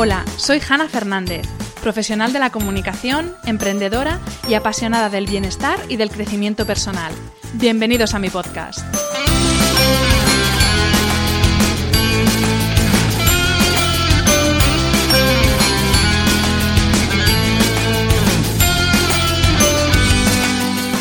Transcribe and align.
Hola, 0.00 0.24
soy 0.36 0.60
Hanna 0.60 0.88
Fernández, 0.88 1.44
profesional 1.82 2.32
de 2.32 2.38
la 2.38 2.50
comunicación, 2.50 3.34
emprendedora 3.44 4.20
y 4.48 4.54
apasionada 4.54 5.10
del 5.10 5.26
bienestar 5.26 5.76
y 5.88 5.96
del 5.96 6.08
crecimiento 6.08 6.66
personal. 6.66 7.12
Bienvenidos 7.54 8.14
a 8.14 8.20
mi 8.20 8.30
podcast. 8.30 8.78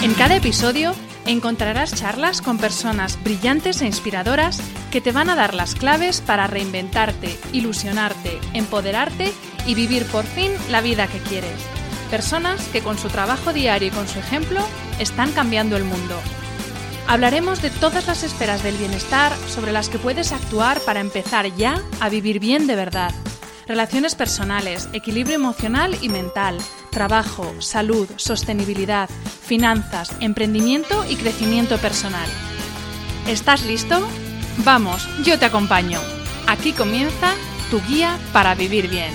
En 0.01 0.15
cada 0.15 0.37
episodio 0.37 0.95
encontrarás 1.27 1.93
charlas 1.93 2.41
con 2.41 2.57
personas 2.57 3.21
brillantes 3.23 3.81
e 3.81 3.85
inspiradoras 3.85 4.61
que 4.91 5.01
te 5.01 5.11
van 5.11 5.29
a 5.29 5.35
dar 5.35 5.53
las 5.53 5.75
claves 5.75 6.21
para 6.21 6.47
reinventarte, 6.47 7.37
ilusionarte, 7.51 8.39
empoderarte 8.53 9.33
y 9.65 9.75
vivir 9.75 10.05
por 10.05 10.25
fin 10.25 10.51
la 10.71 10.81
vida 10.81 11.07
que 11.07 11.19
quieres. 11.19 11.59
Personas 12.09 12.65
que 12.69 12.81
con 12.81 12.97
su 12.97 13.09
trabajo 13.09 13.51
diario 13.51 13.89
y 13.89 13.91
con 13.91 14.07
su 14.07 14.19
ejemplo 14.19 14.61
están 14.99 15.31
cambiando 15.33 15.75
el 15.75 15.83
mundo. 15.83 16.15
Hablaremos 17.07 17.61
de 17.61 17.69
todas 17.69 18.07
las 18.07 18.23
esferas 18.23 18.63
del 18.63 18.77
bienestar 18.77 19.33
sobre 19.47 19.71
las 19.71 19.89
que 19.89 19.99
puedes 19.99 20.31
actuar 20.31 20.79
para 20.81 20.99
empezar 20.99 21.53
ya 21.55 21.81
a 21.99 22.09
vivir 22.09 22.39
bien 22.39 22.67
de 22.67 22.75
verdad. 22.75 23.13
Relaciones 23.65 24.15
personales, 24.15 24.87
equilibrio 24.93 25.35
emocional 25.35 25.97
y 26.01 26.07
mental, 26.07 26.57
trabajo, 26.97 27.61
salud, 27.61 28.09
sostenibilidad, 28.15 29.07
finanzas, 29.07 30.17
emprendimiento 30.19 31.05
y 31.07 31.15
crecimiento 31.15 31.77
personal. 31.77 32.27
¿Estás 33.27 33.63
listo? 33.67 33.99
Vamos, 34.65 35.07
yo 35.23 35.37
te 35.37 35.45
acompaño. 35.45 35.99
Aquí 36.47 36.73
comienza 36.73 37.35
tu 37.69 37.79
guía 37.81 38.17
para 38.33 38.55
vivir 38.55 38.89
bien. 38.89 39.13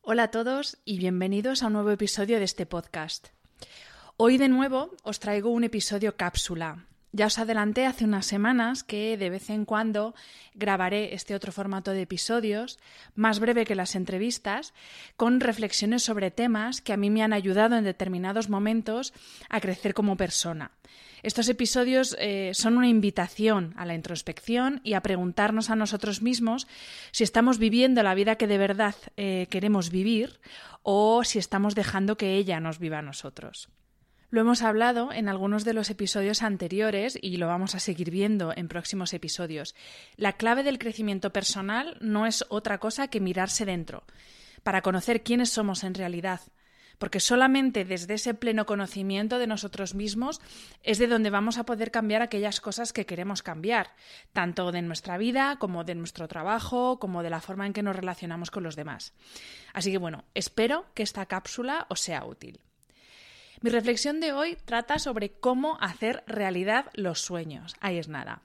Hola 0.00 0.22
a 0.22 0.30
todos 0.30 0.78
y 0.86 0.96
bienvenidos 0.96 1.62
a 1.62 1.66
un 1.66 1.74
nuevo 1.74 1.90
episodio 1.90 2.38
de 2.38 2.44
este 2.44 2.64
podcast. 2.64 3.28
Hoy 4.16 4.38
de 4.38 4.48
nuevo 4.48 4.96
os 5.02 5.20
traigo 5.20 5.50
un 5.50 5.64
episodio 5.64 6.16
cápsula, 6.16 6.86
ya 7.12 7.26
os 7.26 7.38
adelanté 7.38 7.86
hace 7.86 8.04
unas 8.04 8.26
semanas 8.26 8.82
que 8.84 9.16
de 9.16 9.30
vez 9.30 9.50
en 9.50 9.64
cuando 9.64 10.14
grabaré 10.54 11.14
este 11.14 11.34
otro 11.34 11.52
formato 11.52 11.90
de 11.90 12.02
episodios, 12.02 12.78
más 13.14 13.40
breve 13.40 13.64
que 13.64 13.74
las 13.74 13.94
entrevistas, 13.96 14.74
con 15.16 15.40
reflexiones 15.40 16.02
sobre 16.02 16.30
temas 16.30 16.80
que 16.80 16.92
a 16.92 16.96
mí 16.96 17.10
me 17.10 17.22
han 17.22 17.32
ayudado 17.32 17.76
en 17.76 17.84
determinados 17.84 18.48
momentos 18.48 19.12
a 19.48 19.60
crecer 19.60 19.94
como 19.94 20.16
persona. 20.16 20.70
Estos 21.22 21.48
episodios 21.48 22.16
eh, 22.18 22.52
son 22.54 22.78
una 22.78 22.88
invitación 22.88 23.74
a 23.76 23.84
la 23.84 23.94
introspección 23.94 24.80
y 24.84 24.94
a 24.94 25.02
preguntarnos 25.02 25.68
a 25.68 25.76
nosotros 25.76 26.22
mismos 26.22 26.66
si 27.10 27.24
estamos 27.24 27.58
viviendo 27.58 28.02
la 28.02 28.14
vida 28.14 28.36
que 28.36 28.46
de 28.46 28.56
verdad 28.56 28.94
eh, 29.16 29.46
queremos 29.50 29.90
vivir 29.90 30.40
o 30.82 31.24
si 31.24 31.38
estamos 31.38 31.74
dejando 31.74 32.16
que 32.16 32.36
ella 32.36 32.58
nos 32.60 32.78
viva 32.78 33.00
a 33.00 33.02
nosotros. 33.02 33.68
Lo 34.30 34.40
hemos 34.40 34.62
hablado 34.62 35.12
en 35.12 35.28
algunos 35.28 35.64
de 35.64 35.74
los 35.74 35.90
episodios 35.90 36.44
anteriores 36.44 37.18
y 37.20 37.38
lo 37.38 37.48
vamos 37.48 37.74
a 37.74 37.80
seguir 37.80 38.12
viendo 38.12 38.52
en 38.54 38.68
próximos 38.68 39.12
episodios. 39.12 39.74
La 40.16 40.34
clave 40.34 40.62
del 40.62 40.78
crecimiento 40.78 41.32
personal 41.32 41.96
no 42.00 42.26
es 42.26 42.44
otra 42.48 42.78
cosa 42.78 43.08
que 43.08 43.18
mirarse 43.18 43.64
dentro, 43.64 44.04
para 44.62 44.82
conocer 44.82 45.24
quiénes 45.24 45.50
somos 45.50 45.82
en 45.82 45.94
realidad, 45.94 46.42
porque 46.98 47.18
solamente 47.18 47.84
desde 47.84 48.14
ese 48.14 48.34
pleno 48.34 48.66
conocimiento 48.66 49.40
de 49.40 49.48
nosotros 49.48 49.96
mismos 49.96 50.40
es 50.84 50.98
de 50.98 51.08
donde 51.08 51.30
vamos 51.30 51.58
a 51.58 51.64
poder 51.64 51.90
cambiar 51.90 52.22
aquellas 52.22 52.60
cosas 52.60 52.92
que 52.92 53.06
queremos 53.06 53.42
cambiar, 53.42 53.96
tanto 54.32 54.70
de 54.70 54.82
nuestra 54.82 55.18
vida 55.18 55.56
como 55.58 55.82
de 55.82 55.96
nuestro 55.96 56.28
trabajo, 56.28 57.00
como 57.00 57.24
de 57.24 57.30
la 57.30 57.40
forma 57.40 57.66
en 57.66 57.72
que 57.72 57.82
nos 57.82 57.96
relacionamos 57.96 58.52
con 58.52 58.62
los 58.62 58.76
demás. 58.76 59.12
Así 59.72 59.90
que 59.90 59.98
bueno, 59.98 60.22
espero 60.34 60.86
que 60.94 61.02
esta 61.02 61.26
cápsula 61.26 61.86
os 61.88 61.98
sea 61.98 62.24
útil. 62.24 62.60
Mi 63.62 63.68
reflexión 63.68 64.20
de 64.20 64.32
hoy 64.32 64.56
trata 64.64 64.98
sobre 64.98 65.32
cómo 65.32 65.76
hacer 65.82 66.24
realidad 66.26 66.86
los 66.94 67.20
sueños. 67.20 67.76
Ahí 67.80 67.98
es 67.98 68.08
nada. 68.08 68.40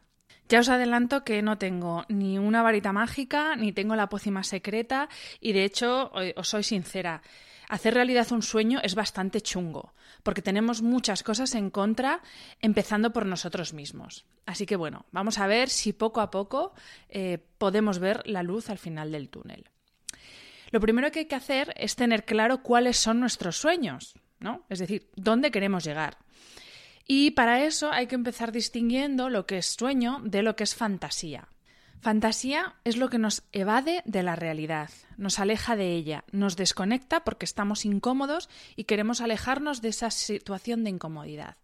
Ya 0.49 0.59
os 0.59 0.67
adelanto 0.67 1.23
que 1.23 1.41
no 1.41 1.57
tengo 1.57 2.03
ni 2.09 2.37
una 2.37 2.61
varita 2.61 2.91
mágica, 2.91 3.55
ni 3.55 3.71
tengo 3.71 3.95
la 3.95 4.09
pócima 4.09 4.43
secreta, 4.43 5.07
y 5.39 5.53
de 5.53 5.63
hecho, 5.63 6.11
os 6.35 6.49
soy 6.49 6.63
sincera, 6.63 7.21
hacer 7.69 7.93
realidad 7.93 8.29
un 8.31 8.41
sueño 8.41 8.79
es 8.83 8.93
bastante 8.93 9.39
chungo, 9.39 9.93
porque 10.21 10.41
tenemos 10.41 10.81
muchas 10.81 11.23
cosas 11.23 11.55
en 11.55 11.69
contra, 11.69 12.21
empezando 12.59 13.13
por 13.13 13.25
nosotros 13.25 13.73
mismos. 13.73 14.25
Así 14.45 14.65
que 14.65 14.75
bueno, 14.75 15.05
vamos 15.11 15.39
a 15.39 15.47
ver 15.47 15.69
si 15.69 15.93
poco 15.93 16.19
a 16.19 16.29
poco 16.29 16.73
eh, 17.07 17.39
podemos 17.57 17.99
ver 17.99 18.21
la 18.25 18.43
luz 18.43 18.69
al 18.69 18.77
final 18.77 19.13
del 19.13 19.29
túnel. 19.29 19.69
Lo 20.71 20.81
primero 20.81 21.09
que 21.09 21.19
hay 21.19 21.25
que 21.25 21.35
hacer 21.35 21.73
es 21.77 21.95
tener 21.95 22.25
claro 22.25 22.61
cuáles 22.61 22.97
son 22.97 23.21
nuestros 23.21 23.55
sueños. 23.55 24.13
Es 24.69 24.79
decir, 24.79 25.09
¿dónde 25.15 25.51
queremos 25.51 25.83
llegar? 25.83 26.17
Y 27.07 27.31
para 27.31 27.63
eso 27.63 27.91
hay 27.91 28.07
que 28.07 28.15
empezar 28.15 28.51
distinguiendo 28.51 29.29
lo 29.29 29.45
que 29.45 29.57
es 29.59 29.67
sueño 29.67 30.21
de 30.23 30.41
lo 30.41 30.55
que 30.55 30.63
es 30.63 30.75
fantasía. 30.75 31.47
Fantasía 32.01 32.75
es 32.83 32.97
lo 32.97 33.09
que 33.09 33.17
nos 33.17 33.43
evade 33.51 34.03
de 34.05 34.21
la 34.21 34.35
realidad, 34.35 34.91
nos 35.17 35.39
aleja 35.39 35.75
de 35.75 35.93
ella, 35.93 36.23
nos 36.31 36.55
desconecta 36.55 37.23
porque 37.23 37.45
estamos 37.45 37.85
incómodos 37.85 38.49
y 38.75 38.83
queremos 38.83 39.21
alejarnos 39.21 39.81
de 39.81 39.89
esa 39.89 40.11
situación 40.11 40.83
de 40.83 40.91
incomodidad. 40.91 41.57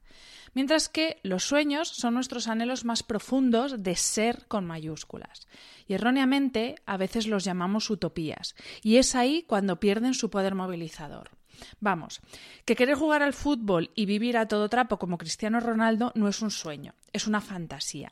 Mientras 0.54 0.90
que 0.90 1.20
los 1.24 1.44
sueños 1.44 1.90
son 1.90 2.16
nuestros 2.16 2.48
anhelos 2.48 2.86
más 2.86 3.04
profundos 3.04 3.84
de 3.84 3.96
ser 3.96 4.46
con 4.48 4.66
mayúsculas. 4.66 5.48
Y 5.88 5.94
erróneamente 5.94 6.76
a 6.86 6.98
veces 6.98 7.28
los 7.28 7.44
llamamos 7.44 7.90
utopías. 7.90 8.56
Y 8.82 8.98
es 8.98 9.16
ahí 9.16 9.44
cuando 9.44 9.80
pierden 9.80 10.14
su 10.14 10.30
poder 10.30 10.56
movilizador. 10.56 11.32
Vamos, 11.80 12.22
que 12.66 12.76
querer 12.76 12.96
jugar 12.96 13.24
al 13.24 13.34
fútbol 13.34 13.92
y 13.96 14.06
vivir 14.06 14.38
a 14.38 14.48
todo 14.48 14.70
trapo 14.70 14.98
como 14.98 15.18
Cristiano 15.18 15.60
Ronaldo 15.60 16.12
no 16.16 16.28
es 16.28 16.42
un 16.42 16.52
sueño, 16.52 16.94
es 17.14 17.28
una 17.28 17.42
fantasía. 17.42 18.12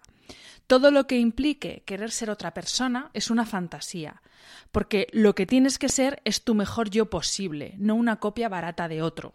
Todo 0.68 0.92
lo 0.92 1.08
que 1.08 1.18
implique 1.18 1.84
querer 1.86 2.12
ser 2.12 2.30
otra 2.30 2.54
persona 2.54 3.10
es 3.14 3.32
una 3.32 3.46
fantasía, 3.46 4.22
porque 4.72 5.08
lo 5.12 5.34
que 5.34 5.46
tienes 5.46 5.80
que 5.80 5.90
ser 5.90 6.22
es 6.26 6.44
tu 6.44 6.54
mejor 6.54 6.90
yo 6.90 7.10
posible, 7.10 7.74
no 7.78 7.96
una 7.96 8.18
copia 8.18 8.50
barata 8.50 8.88
de 8.88 9.02
otro. 9.02 9.34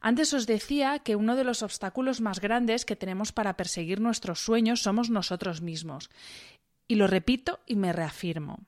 Antes 0.00 0.32
os 0.32 0.46
decía 0.46 0.98
que 1.00 1.14
uno 1.14 1.36
de 1.36 1.44
los 1.44 1.62
obstáculos 1.62 2.20
más 2.20 2.40
grandes 2.40 2.84
que 2.84 2.96
tenemos 2.96 3.32
para 3.32 3.56
perseguir 3.56 4.00
nuestros 4.00 4.40
sueños 4.40 4.82
somos 4.82 5.10
nosotros 5.10 5.60
mismos. 5.60 6.10
Y 6.88 6.94
lo 6.94 7.06
repito 7.06 7.60
y 7.66 7.76
me 7.76 7.92
reafirmo. 7.92 8.60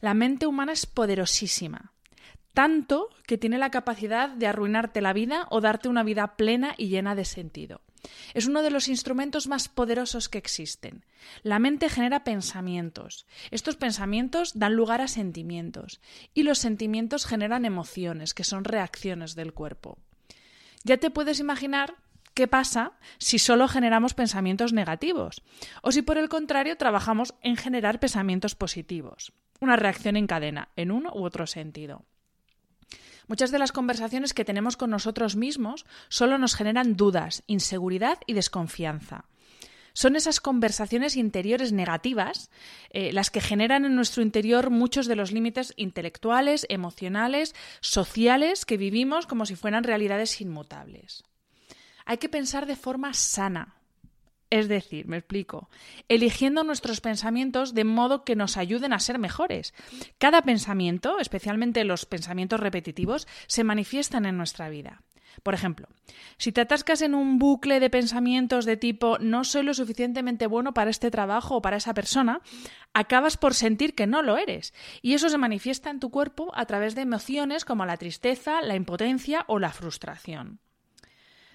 La 0.00 0.12
mente 0.12 0.46
humana 0.46 0.72
es 0.72 0.84
poderosísima 0.84 1.92
tanto 2.56 3.10
que 3.26 3.36
tiene 3.36 3.58
la 3.58 3.70
capacidad 3.70 4.30
de 4.30 4.46
arruinarte 4.46 5.02
la 5.02 5.12
vida 5.12 5.46
o 5.50 5.60
darte 5.60 5.90
una 5.90 6.02
vida 6.02 6.36
plena 6.36 6.74
y 6.78 6.88
llena 6.88 7.14
de 7.14 7.26
sentido. 7.26 7.82
Es 8.32 8.46
uno 8.46 8.62
de 8.62 8.70
los 8.70 8.88
instrumentos 8.88 9.46
más 9.46 9.68
poderosos 9.68 10.30
que 10.30 10.38
existen. 10.38 11.04
La 11.42 11.58
mente 11.58 11.90
genera 11.90 12.24
pensamientos. 12.24 13.26
Estos 13.50 13.76
pensamientos 13.76 14.58
dan 14.58 14.74
lugar 14.74 15.02
a 15.02 15.06
sentimientos 15.06 16.00
y 16.32 16.44
los 16.44 16.56
sentimientos 16.56 17.26
generan 17.26 17.66
emociones, 17.66 18.32
que 18.32 18.42
son 18.42 18.64
reacciones 18.64 19.34
del 19.34 19.52
cuerpo. 19.52 19.98
Ya 20.82 20.96
te 20.96 21.10
puedes 21.10 21.40
imaginar 21.40 21.96
qué 22.32 22.48
pasa 22.48 22.92
si 23.18 23.38
solo 23.38 23.68
generamos 23.68 24.14
pensamientos 24.14 24.72
negativos 24.72 25.42
o 25.82 25.92
si 25.92 26.00
por 26.00 26.16
el 26.16 26.30
contrario 26.30 26.78
trabajamos 26.78 27.34
en 27.42 27.56
generar 27.56 28.00
pensamientos 28.00 28.54
positivos. 28.54 29.34
Una 29.60 29.76
reacción 29.76 30.16
en 30.16 30.26
cadena, 30.26 30.70
en 30.74 30.90
uno 30.90 31.12
u 31.14 31.22
otro 31.22 31.46
sentido. 31.46 32.06
Muchas 33.28 33.50
de 33.50 33.58
las 33.58 33.72
conversaciones 33.72 34.34
que 34.34 34.44
tenemos 34.44 34.76
con 34.76 34.90
nosotros 34.90 35.36
mismos 35.36 35.84
solo 36.08 36.38
nos 36.38 36.54
generan 36.54 36.96
dudas, 36.96 37.42
inseguridad 37.46 38.18
y 38.26 38.34
desconfianza. 38.34 39.24
son 39.94 40.14
esas 40.14 40.40
conversaciones 40.40 41.16
interiores 41.16 41.72
negativas 41.72 42.50
eh, 42.90 43.14
las 43.14 43.30
que 43.30 43.40
generan 43.40 43.86
en 43.86 43.96
nuestro 43.96 44.22
interior 44.22 44.68
muchos 44.68 45.06
de 45.06 45.16
los 45.16 45.32
límites 45.32 45.72
intelectuales, 45.76 46.66
emocionales, 46.68 47.54
sociales 47.80 48.66
que 48.66 48.76
vivimos 48.76 49.26
como 49.26 49.46
si 49.46 49.56
fueran 49.56 49.84
realidades 49.84 50.38
inmutables. 50.42 51.24
Hay 52.04 52.18
que 52.18 52.28
pensar 52.28 52.66
de 52.66 52.76
forma 52.76 53.14
sana, 53.14 53.75
es 54.50 54.68
decir, 54.68 55.06
me 55.06 55.18
explico, 55.18 55.68
eligiendo 56.08 56.64
nuestros 56.64 57.00
pensamientos 57.00 57.74
de 57.74 57.84
modo 57.84 58.24
que 58.24 58.36
nos 58.36 58.56
ayuden 58.56 58.92
a 58.92 59.00
ser 59.00 59.18
mejores. 59.18 59.74
Cada 60.18 60.42
pensamiento, 60.42 61.18
especialmente 61.18 61.84
los 61.84 62.06
pensamientos 62.06 62.60
repetitivos, 62.60 63.26
se 63.46 63.64
manifiestan 63.64 64.26
en 64.26 64.36
nuestra 64.36 64.68
vida. 64.68 65.02
Por 65.42 65.54
ejemplo, 65.54 65.88
si 66.38 66.52
te 66.52 66.62
atascas 66.62 67.02
en 67.02 67.14
un 67.14 67.38
bucle 67.38 67.80
de 67.80 67.90
pensamientos 67.90 68.64
de 68.64 68.76
tipo 68.76 69.18
no 69.18 69.44
soy 69.44 69.62
lo 69.62 69.74
suficientemente 69.74 70.46
bueno 70.46 70.72
para 70.72 70.90
este 70.90 71.10
trabajo 71.10 71.56
o 71.56 71.62
para 71.62 71.76
esa 71.76 71.94
persona, 71.94 72.40
acabas 72.94 73.36
por 73.36 73.54
sentir 73.54 73.94
que 73.94 74.06
no 74.06 74.22
lo 74.22 74.38
eres. 74.38 74.72
Y 75.02 75.14
eso 75.14 75.28
se 75.28 75.38
manifiesta 75.38 75.90
en 75.90 76.00
tu 76.00 76.10
cuerpo 76.10 76.50
a 76.54 76.66
través 76.66 76.94
de 76.94 77.02
emociones 77.02 77.64
como 77.64 77.84
la 77.84 77.96
tristeza, 77.96 78.62
la 78.62 78.76
impotencia 78.76 79.44
o 79.48 79.58
la 79.58 79.72
frustración. 79.72 80.60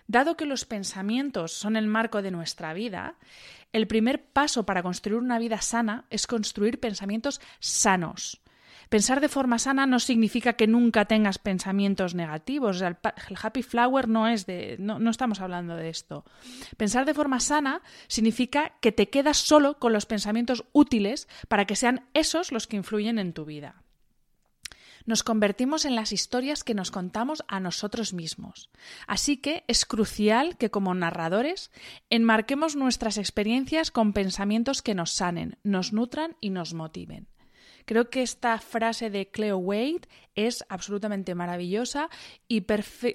Dado 0.07 0.35
que 0.37 0.45
los 0.45 0.65
pensamientos 0.65 1.51
son 1.53 1.75
el 1.75 1.87
marco 1.87 2.21
de 2.21 2.31
nuestra 2.31 2.73
vida, 2.73 3.15
el 3.73 3.87
primer 3.87 4.23
paso 4.23 4.65
para 4.65 4.83
construir 4.83 5.19
una 5.19 5.39
vida 5.39 5.61
sana 5.61 6.05
es 6.09 6.27
construir 6.27 6.79
pensamientos 6.79 7.41
sanos. 7.59 8.41
Pensar 8.89 9.21
de 9.21 9.29
forma 9.29 9.57
sana 9.57 9.85
no 9.85 9.99
significa 9.99 10.51
que 10.51 10.67
nunca 10.67 11.05
tengas 11.05 11.37
pensamientos 11.37 12.13
negativos. 12.13 12.81
el, 12.81 12.97
happy 13.41 13.63
flower 13.63 14.09
no 14.09 14.27
es 14.27 14.45
de. 14.45 14.75
No, 14.79 15.09
estamos 15.09 15.39
hablando 15.39 15.77
de 15.77 15.87
esto. 15.87 16.25
Pensar 16.75 17.05
de 17.05 17.13
forma 17.13 17.39
sana 17.39 17.81
significa 18.09 18.73
que 18.81 18.91
te 18.91 19.09
quedas 19.09 19.37
solo 19.37 19.79
con 19.79 19.93
los 19.93 20.05
pensamientos 20.05 20.65
útiles 20.73 21.29
para 21.47 21.63
que 21.63 21.77
sean 21.77 22.09
esos 22.13 22.51
los 22.51 22.67
que 22.67 22.75
influyen 22.75 23.17
en 23.17 23.31
tu 23.31 23.45
vida 23.45 23.81
nos 25.05 25.23
convertimos 25.23 25.85
en 25.85 25.95
las 25.95 26.11
historias 26.11 26.63
que 26.63 26.73
nos 26.73 26.91
contamos 26.91 27.43
a 27.47 27.59
nosotros 27.59 28.13
mismos. 28.13 28.69
Así 29.07 29.37
que 29.37 29.63
es 29.67 29.85
crucial 29.85 30.57
que 30.57 30.71
como 30.71 30.93
narradores 30.93 31.71
enmarquemos 32.09 32.75
nuestras 32.75 33.17
experiencias 33.17 33.91
con 33.91 34.13
pensamientos 34.13 34.81
que 34.81 34.95
nos 34.95 35.11
sanen, 35.11 35.57
nos 35.63 35.93
nutran 35.93 36.35
y 36.39 36.49
nos 36.49 36.73
motiven. 36.73 37.27
Creo 37.85 38.09
que 38.09 38.21
esta 38.21 38.57
frase 38.59 39.09
de 39.09 39.29
Cleo 39.29 39.57
Wade 39.57 40.01
es 40.35 40.63
absolutamente 40.69 41.35
maravillosa 41.35 42.09
y 42.47 42.65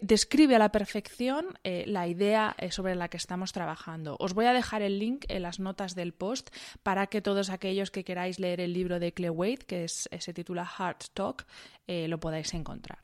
describe 0.02 0.56
a 0.56 0.58
la 0.58 0.72
perfección 0.72 1.58
eh, 1.64 1.84
la 1.86 2.06
idea 2.06 2.54
eh, 2.58 2.70
sobre 2.70 2.94
la 2.94 3.08
que 3.08 3.16
estamos 3.16 3.52
trabajando. 3.52 4.16
Os 4.20 4.34
voy 4.34 4.46
a 4.46 4.52
dejar 4.52 4.82
el 4.82 4.98
link 4.98 5.24
en 5.28 5.42
las 5.42 5.60
notas 5.60 5.94
del 5.94 6.12
post 6.12 6.54
para 6.82 7.06
que 7.06 7.22
todos 7.22 7.50
aquellos 7.50 7.90
que 7.90 8.04
queráis 8.04 8.38
leer 8.38 8.60
el 8.60 8.72
libro 8.72 9.00
de 9.00 9.12
Cleo 9.12 9.32
Wade, 9.32 9.64
que 9.66 9.84
es, 9.84 10.08
se 10.18 10.34
titula 10.34 10.66
Heart 10.66 11.04
Talk, 11.14 11.46
eh, 11.86 12.08
lo 12.08 12.18
podáis 12.18 12.52
encontrar. 12.54 12.98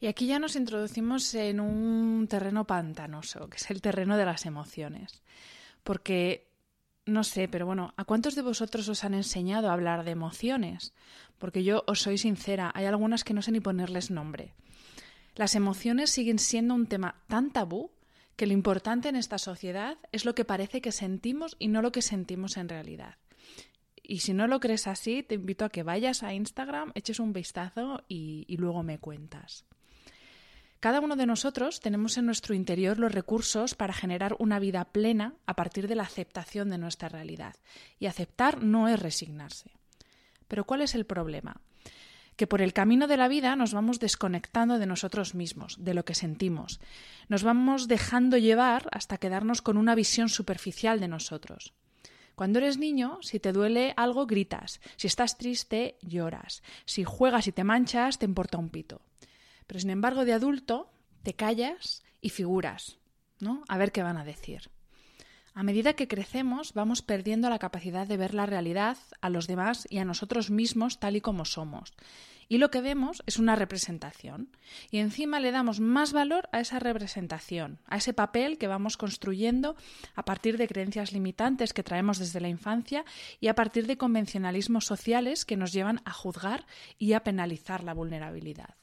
Y 0.00 0.06
aquí 0.06 0.26
ya 0.26 0.38
nos 0.38 0.56
introducimos 0.56 1.34
en 1.34 1.60
un 1.60 2.26
terreno 2.28 2.66
pantanoso, 2.66 3.48
que 3.48 3.56
es 3.56 3.70
el 3.70 3.80
terreno 3.80 4.16
de 4.16 4.26
las 4.26 4.44
emociones. 4.44 5.22
Porque 5.82 6.53
no 7.06 7.24
sé, 7.24 7.48
pero 7.48 7.66
bueno, 7.66 7.92
¿a 7.96 8.04
cuántos 8.04 8.34
de 8.34 8.42
vosotros 8.42 8.88
os 8.88 9.04
han 9.04 9.14
enseñado 9.14 9.68
a 9.68 9.72
hablar 9.72 10.04
de 10.04 10.12
emociones? 10.12 10.94
Porque 11.38 11.64
yo 11.64 11.84
os 11.86 12.00
soy 12.00 12.18
sincera, 12.18 12.70
hay 12.74 12.86
algunas 12.86 13.24
que 13.24 13.34
no 13.34 13.42
sé 13.42 13.52
ni 13.52 13.60
ponerles 13.60 14.10
nombre. 14.10 14.54
Las 15.34 15.54
emociones 15.54 16.10
siguen 16.10 16.38
siendo 16.38 16.74
un 16.74 16.86
tema 16.86 17.16
tan 17.26 17.50
tabú 17.50 17.90
que 18.36 18.46
lo 18.46 18.52
importante 18.52 19.08
en 19.08 19.16
esta 19.16 19.38
sociedad 19.38 19.98
es 20.12 20.24
lo 20.24 20.34
que 20.34 20.44
parece 20.44 20.80
que 20.80 20.92
sentimos 20.92 21.56
y 21.58 21.68
no 21.68 21.82
lo 21.82 21.92
que 21.92 22.02
sentimos 22.02 22.56
en 22.56 22.68
realidad. 22.68 23.16
Y 24.02 24.20
si 24.20 24.34
no 24.34 24.46
lo 24.46 24.60
crees 24.60 24.86
así, 24.86 25.22
te 25.22 25.34
invito 25.34 25.64
a 25.64 25.70
que 25.70 25.82
vayas 25.82 26.22
a 26.22 26.34
Instagram, 26.34 26.92
eches 26.94 27.20
un 27.20 27.32
vistazo 27.32 28.02
y, 28.08 28.44
luego 28.58 28.82
me 28.82 28.98
cuentas. 28.98 29.64
Cada 30.84 31.00
uno 31.00 31.16
de 31.16 31.24
nosotros 31.24 31.80
tenemos 31.80 32.18
en 32.18 32.26
nuestro 32.26 32.54
interior 32.54 32.98
los 32.98 33.10
recursos 33.10 33.74
para 33.74 33.94
generar 33.94 34.36
una 34.38 34.58
vida 34.58 34.84
plena 34.84 35.32
a 35.46 35.56
partir 35.56 35.88
de 35.88 35.94
la 35.94 36.02
aceptación 36.02 36.68
de 36.68 36.76
nuestra 36.76 37.08
realidad. 37.08 37.56
Y 37.98 38.04
aceptar 38.04 38.62
no 38.62 38.86
es 38.86 39.00
resignarse. 39.00 39.70
Pero 40.46 40.64
¿cuál 40.64 40.82
es 40.82 40.94
el 40.94 41.06
problema? 41.06 41.62
que 42.36 42.46
por 42.46 42.60
el 42.60 42.74
camino 42.74 43.06
de 43.06 43.16
la 43.16 43.28
vida 43.28 43.56
nos 43.56 43.72
vamos 43.72 43.98
desconectando 43.98 44.78
de 44.78 44.84
nosotros 44.84 45.34
mismos, 45.34 45.82
de 45.82 45.94
lo 45.94 46.04
que 46.04 46.14
sentimos. 46.14 46.80
Nos 47.28 47.44
vamos 47.44 47.88
dejando 47.88 48.36
llevar 48.36 48.86
hasta 48.92 49.16
quedarnos 49.16 49.62
con 49.62 49.78
una 49.78 49.94
visión 49.94 50.28
superficial 50.28 51.00
de 51.00 51.08
nosotros. 51.08 51.72
Cuando 52.34 52.58
eres 52.58 52.76
niño, 52.76 53.20
si 53.22 53.40
te 53.40 53.52
duele 53.52 53.94
algo, 53.96 54.26
gritas. 54.26 54.82
Si 54.96 55.06
estás 55.06 55.38
triste, 55.38 55.96
lloras. 56.02 56.62
Si 56.84 57.04
juegas 57.04 57.46
y 57.46 57.52
te 57.52 57.64
manchas, 57.64 58.18
te 58.18 58.26
importa 58.26 58.58
un 58.58 58.68
pito. 58.68 59.00
Pero 59.66 59.80
sin 59.80 59.90
embargo, 59.90 60.24
de 60.24 60.32
adulto 60.32 60.90
te 61.22 61.34
callas 61.34 62.02
y 62.20 62.30
figuras, 62.30 62.98
¿no? 63.40 63.64
A 63.68 63.78
ver 63.78 63.92
qué 63.92 64.02
van 64.02 64.18
a 64.18 64.24
decir. 64.24 64.70
A 65.56 65.62
medida 65.62 65.92
que 65.94 66.08
crecemos, 66.08 66.74
vamos 66.74 67.02
perdiendo 67.02 67.48
la 67.48 67.60
capacidad 67.60 68.08
de 68.08 68.16
ver 68.16 68.34
la 68.34 68.44
realidad, 68.44 68.98
a 69.20 69.30
los 69.30 69.46
demás 69.46 69.86
y 69.88 69.98
a 69.98 70.04
nosotros 70.04 70.50
mismos 70.50 70.98
tal 70.98 71.14
y 71.14 71.20
como 71.20 71.44
somos. 71.44 71.92
Y 72.48 72.58
lo 72.58 72.70
que 72.70 72.80
vemos 72.80 73.22
es 73.26 73.38
una 73.38 73.56
representación. 73.56 74.50
Y 74.90 74.98
encima 74.98 75.40
le 75.40 75.52
damos 75.52 75.80
más 75.80 76.12
valor 76.12 76.48
a 76.52 76.60
esa 76.60 76.78
representación, 76.78 77.78
a 77.86 77.98
ese 77.98 78.12
papel 78.12 78.58
que 78.58 78.66
vamos 78.66 78.96
construyendo 78.96 79.76
a 80.14 80.24
partir 80.24 80.58
de 80.58 80.68
creencias 80.68 81.12
limitantes 81.12 81.72
que 81.72 81.84
traemos 81.84 82.18
desde 82.18 82.40
la 82.40 82.48
infancia 82.48 83.04
y 83.40 83.46
a 83.46 83.54
partir 83.54 83.86
de 83.86 83.96
convencionalismos 83.96 84.84
sociales 84.84 85.44
que 85.44 85.56
nos 85.56 85.72
llevan 85.72 86.02
a 86.04 86.12
juzgar 86.12 86.66
y 86.98 87.12
a 87.12 87.22
penalizar 87.22 87.84
la 87.84 87.94
vulnerabilidad. 87.94 88.74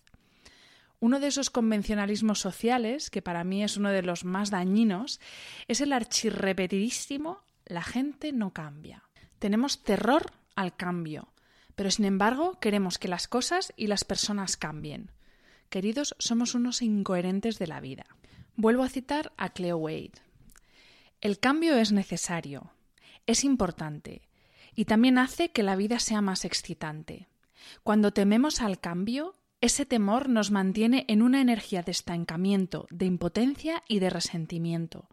Uno 1.02 1.20
de 1.20 1.28
esos 1.28 1.50
convencionalismos 1.50 2.40
sociales, 2.40 3.10
que 3.10 3.22
para 3.22 3.44
mí 3.44 3.64
es 3.64 3.76
uno 3.76 3.90
de 3.90 4.04
los 4.04 4.24
más 4.24 4.52
dañinos, 4.52 5.20
es 5.68 5.82
el 5.82 5.92
archirrepetidísimo 5.92 7.42
la 7.66 7.82
gente 7.82 8.32
no 8.34 8.52
cambia. 8.52 9.04
Tenemos 9.40 9.84
terror 9.84 10.32
al 10.56 10.76
cambio, 10.76 11.34
pero 11.74 11.90
sin 11.90 12.06
embargo 12.06 12.60
queremos 12.60 13.00
que 13.00 13.08
las 13.08 13.28
cosas 13.28 13.74
y 13.76 13.88
las 13.88 14.04
personas 14.04 14.58
cambien. 14.58 15.12
Queridos, 15.70 16.16
somos 16.20 16.54
unos 16.54 16.82
incoherentes 16.82 17.58
de 17.58 17.68
la 17.68 17.80
vida. 17.80 18.06
Vuelvo 18.56 18.84
a 18.84 18.90
citar 18.90 19.32
a 19.38 19.50
Cleo 19.50 19.78
Wade. 19.78 20.12
El 21.22 21.40
cambio 21.40 21.78
es 21.78 21.92
necesario, 21.92 22.74
es 23.26 23.44
importante 23.44 24.22
y 24.76 24.86
también 24.86 25.18
hace 25.18 25.50
que 25.50 25.64
la 25.64 25.76
vida 25.76 25.98
sea 25.98 26.22
más 26.22 26.46
excitante. 26.46 27.28
Cuando 27.84 28.12
tememos 28.12 28.62
al 28.62 28.80
cambio, 28.80 29.36
ese 29.62 29.86
temor 29.86 30.28
nos 30.28 30.50
mantiene 30.50 31.06
en 31.08 31.22
una 31.22 31.40
energía 31.40 31.84
de 31.84 31.92
estancamiento, 31.92 32.88
de 32.90 33.06
impotencia 33.06 33.84
y 33.88 34.00
de 34.00 34.10
resentimiento. 34.10 35.08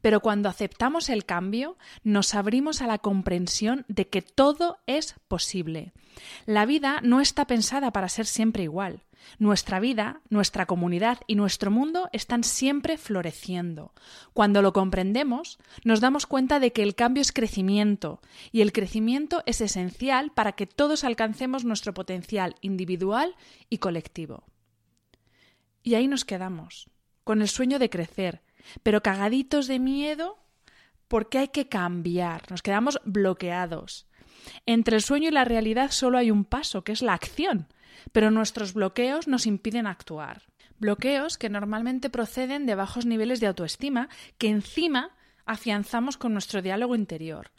Pero 0.00 0.20
cuando 0.20 0.48
aceptamos 0.48 1.08
el 1.08 1.24
cambio, 1.24 1.76
nos 2.02 2.34
abrimos 2.34 2.82
a 2.82 2.86
la 2.86 2.98
comprensión 2.98 3.84
de 3.88 4.08
que 4.08 4.22
todo 4.22 4.78
es 4.86 5.16
posible. 5.28 5.92
La 6.46 6.66
vida 6.66 7.00
no 7.02 7.20
está 7.20 7.46
pensada 7.46 7.90
para 7.92 8.08
ser 8.08 8.26
siempre 8.26 8.62
igual. 8.62 9.02
Nuestra 9.38 9.80
vida, 9.80 10.20
nuestra 10.28 10.66
comunidad 10.66 11.18
y 11.26 11.34
nuestro 11.34 11.70
mundo 11.70 12.08
están 12.12 12.44
siempre 12.44 12.98
floreciendo. 12.98 13.94
Cuando 14.32 14.62
lo 14.62 14.72
comprendemos, 14.72 15.58
nos 15.82 16.00
damos 16.00 16.26
cuenta 16.26 16.60
de 16.60 16.72
que 16.72 16.82
el 16.82 16.94
cambio 16.94 17.22
es 17.22 17.32
crecimiento 17.32 18.20
y 18.52 18.60
el 18.60 18.72
crecimiento 18.72 19.42
es 19.46 19.60
esencial 19.60 20.30
para 20.32 20.52
que 20.52 20.66
todos 20.66 21.04
alcancemos 21.04 21.64
nuestro 21.64 21.94
potencial 21.94 22.56
individual 22.60 23.34
y 23.70 23.78
colectivo. 23.78 24.44
Y 25.82 25.94
ahí 25.94 26.08
nos 26.08 26.24
quedamos, 26.24 26.88
con 27.24 27.42
el 27.42 27.48
sueño 27.48 27.78
de 27.78 27.90
crecer, 27.90 28.42
pero 28.82 29.02
cagaditos 29.02 29.66
de 29.66 29.78
miedo 29.78 30.38
porque 31.08 31.38
hay 31.38 31.48
que 31.48 31.68
cambiar, 31.68 32.50
nos 32.50 32.62
quedamos 32.62 33.00
bloqueados. 33.04 34.06
Entre 34.66 34.96
el 34.96 35.02
sueño 35.02 35.28
y 35.28 35.32
la 35.32 35.44
realidad 35.44 35.90
solo 35.90 36.18
hay 36.18 36.30
un 36.30 36.44
paso, 36.44 36.84
que 36.84 36.92
es 36.92 37.02
la 37.02 37.14
acción, 37.14 37.68
pero 38.12 38.30
nuestros 38.30 38.74
bloqueos 38.74 39.28
nos 39.28 39.46
impiden 39.46 39.86
actuar. 39.86 40.42
Bloqueos 40.78 41.38
que 41.38 41.48
normalmente 41.48 42.10
proceden 42.10 42.66
de 42.66 42.74
bajos 42.74 43.06
niveles 43.06 43.40
de 43.40 43.46
autoestima 43.46 44.08
que 44.38 44.48
encima 44.48 45.10
afianzamos 45.46 46.16
con 46.16 46.32
nuestro 46.32 46.62
diálogo 46.62 46.96
interior. 46.96 47.52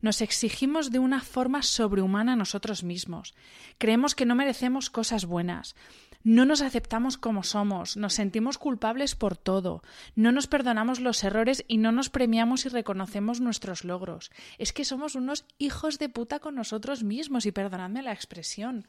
Nos 0.00 0.20
exigimos 0.20 0.90
de 0.90 0.98
una 0.98 1.20
forma 1.20 1.62
sobrehumana 1.62 2.32
a 2.32 2.36
nosotros 2.36 2.82
mismos. 2.82 3.34
Creemos 3.78 4.14
que 4.14 4.26
no 4.26 4.34
merecemos 4.34 4.90
cosas 4.90 5.26
buenas. 5.26 5.76
No 6.24 6.44
nos 6.44 6.62
aceptamos 6.62 7.18
como 7.18 7.42
somos, 7.42 7.96
nos 7.96 8.14
sentimos 8.14 8.56
culpables 8.56 9.16
por 9.16 9.36
todo, 9.36 9.82
no 10.14 10.30
nos 10.30 10.46
perdonamos 10.46 11.00
los 11.00 11.24
errores 11.24 11.64
y 11.66 11.78
no 11.78 11.90
nos 11.90 12.10
premiamos 12.10 12.64
y 12.64 12.68
reconocemos 12.68 13.40
nuestros 13.40 13.84
logros. 13.84 14.30
Es 14.58 14.72
que 14.72 14.84
somos 14.84 15.16
unos 15.16 15.44
hijos 15.58 15.98
de 15.98 16.08
puta 16.08 16.38
con 16.38 16.54
nosotros 16.54 17.02
mismos 17.02 17.44
y 17.44 17.50
perdonadme 17.50 18.02
la 18.02 18.12
expresión. 18.12 18.86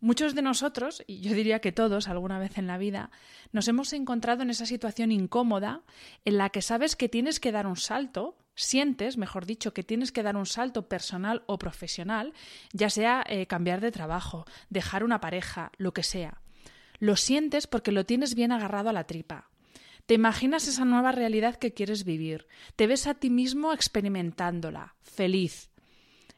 Muchos 0.00 0.34
de 0.34 0.42
nosotros, 0.42 1.02
y 1.06 1.20
yo 1.20 1.34
diría 1.34 1.60
que 1.60 1.72
todos 1.72 2.08
alguna 2.08 2.38
vez 2.38 2.56
en 2.58 2.66
la 2.66 2.78
vida, 2.78 3.10
nos 3.52 3.68
hemos 3.68 3.92
encontrado 3.92 4.42
en 4.42 4.50
esa 4.50 4.66
situación 4.66 5.12
incómoda 5.12 5.82
en 6.24 6.38
la 6.38 6.50
que 6.50 6.62
sabes 6.62 6.96
que 6.96 7.08
tienes 7.08 7.40
que 7.40 7.52
dar 7.52 7.66
un 7.66 7.76
salto, 7.76 8.36
sientes, 8.54 9.16
mejor 9.16 9.46
dicho, 9.46 9.72
que 9.74 9.82
tienes 9.82 10.12
que 10.12 10.22
dar 10.22 10.36
un 10.36 10.46
salto 10.46 10.88
personal 10.88 11.42
o 11.46 11.58
profesional, 11.58 12.32
ya 12.72 12.90
sea 12.90 13.24
eh, 13.26 13.46
cambiar 13.46 13.80
de 13.80 13.92
trabajo, 13.92 14.46
dejar 14.70 15.04
una 15.04 15.20
pareja, 15.20 15.72
lo 15.78 15.92
que 15.92 16.02
sea. 16.02 16.40
Lo 17.04 17.16
sientes 17.16 17.66
porque 17.66 17.92
lo 17.92 18.06
tienes 18.06 18.34
bien 18.34 18.50
agarrado 18.50 18.88
a 18.88 18.94
la 18.94 19.04
tripa. 19.04 19.50
Te 20.06 20.14
imaginas 20.14 20.68
esa 20.68 20.86
nueva 20.86 21.12
realidad 21.12 21.56
que 21.56 21.74
quieres 21.74 22.04
vivir. 22.04 22.46
Te 22.76 22.86
ves 22.86 23.06
a 23.06 23.12
ti 23.12 23.28
mismo 23.28 23.74
experimentándola, 23.74 24.94
feliz, 25.02 25.68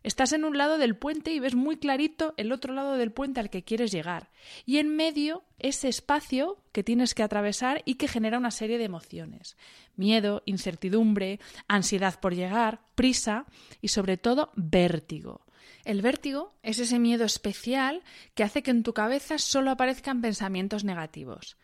Estás 0.02 0.32
en 0.32 0.44
un 0.44 0.56
lado 0.56 0.78
del 0.78 0.94
puente 0.94 1.32
y 1.32 1.40
ves 1.40 1.56
muy 1.56 1.78
clarito 1.78 2.32
el 2.36 2.52
otro 2.52 2.72
lado 2.72 2.96
del 2.96 3.10
puente 3.10 3.40
al 3.40 3.50
que 3.50 3.64
quieres 3.64 3.90
llegar. 3.90 4.30
Y 4.64 4.78
en 4.78 4.94
medio 4.94 5.42
ese 5.58 5.88
espacio 5.88 6.62
que 6.70 6.84
tienes 6.84 7.12
que 7.12 7.24
atravesar 7.24 7.82
y 7.84 7.96
que 7.96 8.06
genera 8.06 8.38
una 8.38 8.52
serie 8.52 8.78
de 8.78 8.84
emociones. 8.84 9.56
Miedo, 9.96 10.44
incertidumbre, 10.46 11.40
ansiedad 11.66 12.20
por 12.20 12.36
llegar, 12.36 12.82
prisa 12.94 13.46
y 13.80 13.88
sobre 13.88 14.16
todo 14.16 14.52
vértigo. 14.54 15.45
El 15.84 16.02
vértigo 16.02 16.54
es 16.62 16.78
ese 16.78 16.98
miedo 16.98 17.24
especial 17.24 18.02
que 18.34 18.44
hace 18.44 18.62
que 18.62 18.70
en 18.70 18.82
tu 18.82 18.94
cabeza 18.94 19.38
solo 19.38 19.70
aparezcan 19.70 20.20
pensamientos 20.20 20.84
negativos. 20.84 21.56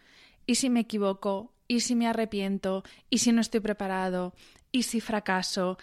¿Y 0.46 0.56
si 0.56 0.70
me 0.70 0.80
equivoco? 0.80 1.52
¿Y 1.68 1.80
si 1.80 1.94
me 1.94 2.08
arrepiento? 2.08 2.84
¿Y 3.10 3.18
si 3.18 3.32
no 3.32 3.40
estoy 3.40 3.60
preparado? 3.60 4.34
¿Y 4.70 4.84
si 4.84 5.00
fracaso? 5.00 5.78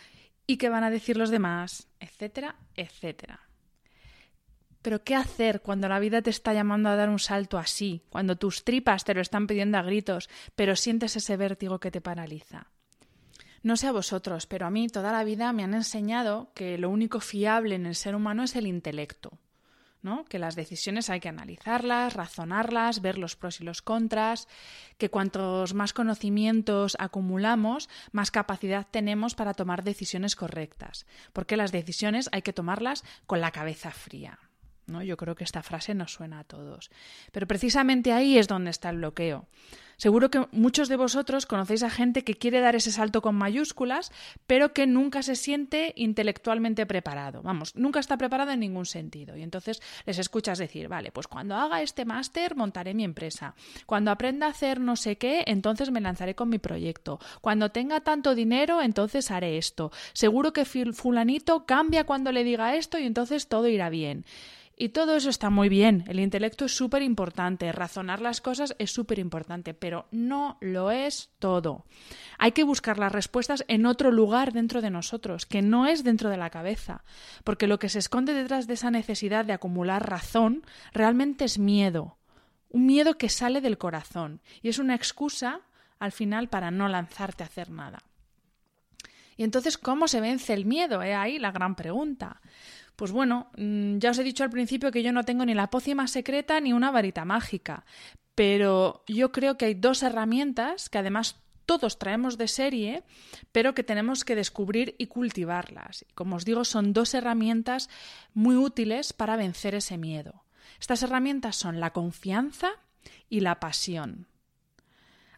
y 0.50 0.58
qué 0.58 0.68
van 0.68 0.84
a 0.84 0.90
decir 0.90 1.16
los 1.16 1.30
demás, 1.30 1.88
etcétera, 2.00 2.56
etcétera. 2.74 3.40
Pero 4.82 5.04
¿qué 5.04 5.14
hacer 5.14 5.62
cuando 5.62 5.88
la 5.88 6.00
vida 6.00 6.24
te 6.24 6.32
está 6.32 6.56
llamando 6.56 6.90
a 6.90 6.96
dar 6.96 7.08
un 7.08 7.20
salto 7.20 7.60
así, 7.60 8.02
cuando 8.10 8.36
tus 8.36 8.64
tripas 8.64 9.04
te 9.04 9.14
lo 9.14 9.22
están 9.22 9.46
pidiendo 9.46 9.78
a 9.78 9.84
gritos, 9.84 10.28
pero 10.56 10.76
sientes 10.76 11.16
ese 11.16 11.38
vértigo 11.38 11.80
que 11.80 11.92
te 11.92 12.02
paraliza? 12.02 12.72
No 13.62 13.78
sé 13.78 13.88
a 13.88 13.92
vosotros, 13.92 14.46
pero 14.46 14.66
a 14.66 14.70
mí 14.70 14.88
toda 14.88 15.12
la 15.12 15.24
vida 15.24 15.52
me 15.54 15.64
han 15.64 15.74
enseñado 15.74 16.52
que 16.54 16.78
lo 16.78 16.90
único 16.90 17.20
fiable 17.20 17.76
en 17.76 17.86
el 17.86 17.96
ser 17.96 18.16
humano 18.16 18.44
es 18.44 18.56
el 18.56 18.68
intelecto. 18.68 19.38
Que 20.30 20.40
las 20.40 20.56
decisiones 20.56 21.10
hay 21.10 21.20
que 21.20 21.28
analizarlas, 21.28 22.14
razonarlas, 22.14 23.02
ver 23.02 23.18
los 23.18 23.36
pros 23.36 23.60
y 23.60 23.66
los 23.66 23.82
contras, 23.82 24.48
que 24.98 25.10
cuantos 25.10 25.74
más 25.74 25.92
conocimientos 25.92 26.96
acumulamos, 27.00 27.90
más 28.14 28.32
capacidad 28.32 28.88
tenemos 28.90 29.36
para 29.36 29.54
tomar 29.54 29.84
decisiones 29.84 30.36
correctas, 30.38 31.06
porque 31.34 31.58
las 31.58 31.74
decisiones 31.74 32.30
hay 32.32 32.44
que 32.44 32.54
tomarlas 32.54 33.04
con 33.26 33.42
la 33.42 33.52
cabeza 33.52 33.92
fría. 33.92 34.40
¿No? 34.90 35.04
Yo 35.04 35.18
creo 35.18 35.36
que 35.36 35.44
esta 35.44 35.64
frase 35.64 35.94
nos 35.94 36.14
suena 36.14 36.40
a 36.40 36.44
todos. 36.44 36.90
Pero 37.32 37.48
precisamente 37.48 38.14
ahí 38.14 38.38
es 38.38 38.48
donde 38.48 38.72
está 38.72 38.90
el 38.90 38.98
bloqueo. 38.98 39.48
Seguro 40.00 40.32
que 40.32 40.48
muchos 40.54 40.88
de 40.88 40.96
vosotros 40.96 41.46
conocéis 41.46 41.84
a 41.84 41.90
gente 41.90 42.24
que 42.24 42.36
quiere 42.36 42.62
dar 42.62 42.74
ese 42.74 42.90
salto 42.90 43.22
con 43.22 43.36
mayúsculas, 43.36 44.14
pero 44.48 44.72
que 44.72 44.88
nunca 44.88 45.24
se 45.24 45.36
siente 45.36 45.92
intelectualmente 45.98 46.86
preparado. 46.86 47.42
Vamos, 47.42 47.76
nunca 47.76 48.00
está 48.00 48.16
preparado 48.16 48.52
en 48.52 48.62
ningún 48.62 48.86
sentido. 48.86 49.36
Y 49.36 49.44
entonces 49.44 49.82
les 50.06 50.18
escuchas 50.18 50.58
decir, 50.58 50.88
vale, 50.88 51.12
pues 51.12 51.28
cuando 51.28 51.56
haga 51.56 51.82
este 51.82 52.06
máster 52.06 52.56
montaré 52.56 52.94
mi 52.94 53.04
empresa. 53.04 53.56
Cuando 53.86 54.10
aprenda 54.10 54.48
a 54.48 54.52
hacer 54.52 54.80
no 54.80 54.96
sé 54.96 55.18
qué, 55.18 55.44
entonces 55.48 55.92
me 55.92 56.00
lanzaré 56.00 56.34
con 56.34 56.48
mi 56.48 56.60
proyecto. 56.60 57.20
Cuando 57.42 57.72
tenga 57.72 58.00
tanto 58.00 58.36
dinero, 58.36 58.82
entonces 58.82 59.32
haré 59.32 59.58
esto. 59.58 59.92
Seguro 60.14 60.54
que 60.54 60.64
fulanito 60.64 61.66
cambia 61.66 62.06
cuando 62.06 62.32
le 62.32 62.46
diga 62.46 62.78
esto 62.78 63.00
y 63.00 63.04
entonces 63.04 63.50
todo 63.50 63.68
irá 63.68 63.90
bien. 63.90 64.24
Y 64.82 64.90
todo 64.90 65.18
eso 65.18 65.30
está 65.30 65.50
muy 65.50 65.68
bien, 65.68 66.06
el 66.08 66.22
intelecto 66.22 66.64
es 66.64 66.74
súper 66.74 67.02
importante, 67.02 67.70
razonar 67.74 68.22
las 68.22 68.40
cosas 68.40 68.78
es 68.80 68.94
súper 68.94 69.20
importante, 69.20 69.74
pero 69.74 70.08
no 70.10 70.58
lo 70.62 70.90
es 70.90 71.32
todo. 71.38 71.84
Hay 72.38 72.54
que 72.54 72.64
buscar 72.64 72.98
las 72.98 73.12
respuestas 73.12 73.66
en 73.68 73.86
otro 73.86 74.10
lugar 74.10 74.54
dentro 74.54 74.82
de 74.82 74.90
nosotros, 74.90 75.46
que 75.46 75.62
no 75.62 75.86
es 75.86 76.06
dentro 76.06 76.30
de 76.30 76.38
la 76.38 76.50
cabeza, 76.50 77.04
porque 77.44 77.68
lo 77.68 77.78
que 77.78 77.90
se 77.90 78.00
esconde 78.00 78.34
detrás 78.34 78.68
de 78.68 78.76
esa 78.76 78.90
necesidad 78.90 79.44
de 79.44 79.52
acumular 79.52 80.10
razón 80.10 80.64
realmente 80.94 81.44
es 81.44 81.60
miedo, 81.60 82.18
un 82.70 82.86
miedo 82.86 83.18
que 83.18 83.28
sale 83.28 83.60
del 83.60 83.78
corazón 83.78 84.40
y 84.62 84.70
es 84.70 84.80
una 84.80 84.96
excusa 84.96 85.60
al 86.00 86.14
final 86.14 86.48
para 86.48 86.72
no 86.72 86.88
lanzarte 86.88 87.44
a 87.44 87.48
hacer 87.48 87.70
nada. 87.70 88.00
Y 89.36 89.44
entonces, 89.44 89.78
¿cómo 89.78 90.08
se 90.08 90.22
vence 90.22 90.54
el 90.54 90.66
miedo? 90.66 91.02
He 91.02 91.16
ahí 91.16 91.38
la 91.38 91.52
gran 91.52 91.76
pregunta. 91.76 92.42
Pues 93.00 93.14
bueno, 93.14 93.50
mm, 93.56 94.00
ya 94.00 94.12
os 94.12 94.20
he 94.20 94.26
dicho 94.26 94.44
al 94.44 94.50
principio 94.50 94.92
que 94.92 95.02
yo 95.02 95.14
no 95.14 95.24
tengo 95.24 95.46
ni 95.46 95.54
la 95.54 95.70
pócima 95.70 96.06
secreta 96.10 96.60
ni 96.60 96.74
una 96.74 96.92
varita 96.92 97.24
mágica, 97.24 97.86
pero 98.36 99.06
yo 99.08 99.32
creo 99.32 99.58
que 99.58 99.64
hay 99.64 99.74
dos 99.74 100.04
herramientas 100.04 100.90
que 100.90 100.98
además 100.98 101.38
todos 101.66 101.98
traemos 101.98 102.38
de 102.38 102.50
serie, 102.50 103.06
pero 103.54 103.74
que 103.74 103.86
tenemos 103.86 104.26
que 104.26 104.36
descubrir 104.36 104.96
y 104.98 105.08
cultivarlas. 105.08 106.06
Como 106.14 106.36
os 106.36 106.44
digo, 106.44 106.66
son 106.66 106.92
dos 106.92 107.14
herramientas 107.14 107.90
muy 108.34 108.58
útiles 108.58 109.14
para 109.14 109.38
vencer 109.38 109.76
ese 109.76 109.98
miedo. 109.98 110.44
Estas 110.78 111.02
herramientas 111.02 111.56
son 111.56 111.80
la 111.80 111.94
confianza 111.94 112.72
y 113.30 113.40
la 113.40 113.62
pasión. 113.62 114.28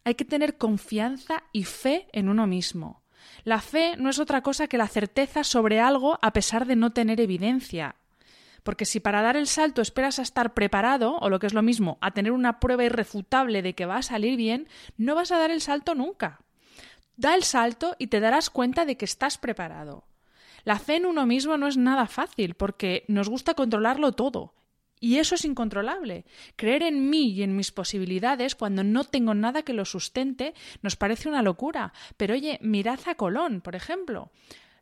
Hay 0.04 0.16
que 0.16 0.26
tener 0.26 0.58
confianza 0.58 1.44
y 1.54 1.66
fe 1.66 2.08
en 2.12 2.28
uno 2.28 2.48
mismo. 2.48 3.01
La 3.44 3.62
fe 3.62 3.96
no 3.98 4.10
es 4.10 4.20
otra 4.20 4.42
cosa 4.42 4.68
que 4.68 4.78
la 4.78 4.88
certeza 4.88 5.44
sobre 5.44 5.80
algo 5.80 6.20
a 6.22 6.34
pesar 6.34 6.66
de 6.66 6.76
no 6.76 6.92
tener 6.92 7.20
evidencia. 7.20 7.96
Porque 8.64 8.86
si 8.86 9.00
para 9.00 9.22
dar 9.22 9.38
el 9.38 9.48
salto 9.48 9.82
esperas 9.82 10.20
a 10.20 10.22
estar 10.22 10.54
preparado, 10.54 11.18
o 11.18 11.30
lo 11.30 11.40
que 11.40 11.48
es 11.48 11.54
lo 11.54 11.64
mismo, 11.64 11.98
a 12.02 12.12
tener 12.12 12.32
una 12.32 12.60
prueba 12.60 12.84
irrefutable 12.84 13.62
de 13.62 13.74
que 13.74 13.86
va 13.86 13.98
a 13.98 14.04
salir 14.04 14.38
bien, 14.38 14.68
no 14.98 15.16
vas 15.16 15.32
a 15.32 15.40
dar 15.40 15.52
el 15.52 15.62
salto 15.62 15.96
nunca. 15.96 16.42
Da 17.18 17.36
el 17.36 17.44
salto 17.44 17.96
y 17.98 18.08
te 18.08 18.20
darás 18.20 18.50
cuenta 18.50 18.86
de 18.86 18.98
que 18.98 19.06
estás 19.06 19.38
preparado. 19.38 20.06
La 20.64 20.78
fe 20.78 20.98
en 20.98 21.08
uno 21.08 21.26
mismo 21.26 21.58
no 21.58 21.68
es 21.68 21.78
nada 21.78 22.06
fácil, 22.06 22.54
porque 22.54 23.04
nos 23.08 23.30
gusta 23.30 23.56
controlarlo 23.56 24.12
todo, 24.12 24.54
y 25.02 25.18
eso 25.18 25.36
es 25.36 25.44
incontrolable. 25.44 26.26
Creer 26.56 26.84
en 26.84 27.10
mí 27.10 27.32
y 27.32 27.44
en 27.44 27.56
mis 27.56 27.72
posibilidades 27.72 28.56
cuando 28.56 28.84
no 28.84 29.04
tengo 29.04 29.34
nada 29.34 29.64
que 29.64 29.74
lo 29.74 29.84
sustente 29.84 30.54
nos 30.84 30.96
parece 30.96 31.28
una 31.28 31.42
locura. 31.42 31.92
Pero 32.16 32.36
oye, 32.36 32.60
mirad 32.62 33.00
a 33.08 33.16
Colón, 33.16 33.60
por 33.62 33.76
ejemplo. 33.76 34.32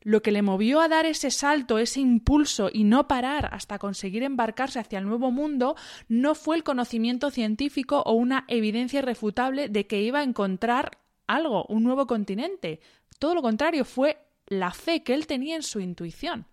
Lo 0.01 0.21
que 0.21 0.31
le 0.31 0.41
movió 0.41 0.81
a 0.81 0.87
dar 0.87 1.05
ese 1.05 1.31
salto, 1.31 1.77
ese 1.77 2.01
impulso 2.01 2.69
y 2.71 2.83
no 2.83 3.07
parar 3.07 3.49
hasta 3.53 3.79
conseguir 3.79 4.23
embarcarse 4.23 4.79
hacia 4.79 4.99
el 4.99 5.05
nuevo 5.05 5.31
mundo 5.31 5.75
no 6.07 6.35
fue 6.35 6.57
el 6.57 6.63
conocimiento 6.63 7.31
científico 7.31 8.03
o 8.05 8.13
una 8.13 8.45
evidencia 8.47 8.99
irrefutable 8.99 9.69
de 9.69 9.87
que 9.87 10.01
iba 10.01 10.19
a 10.19 10.23
encontrar 10.23 10.99
algo, 11.27 11.65
un 11.65 11.83
nuevo 11.83 12.07
continente. 12.07 12.81
Todo 13.19 13.35
lo 13.35 13.41
contrario, 13.41 13.85
fue 13.85 14.17
la 14.47 14.71
fe 14.71 15.03
que 15.03 15.13
él 15.13 15.27
tenía 15.27 15.55
en 15.55 15.63
su 15.63 15.79
intuición. 15.79 16.45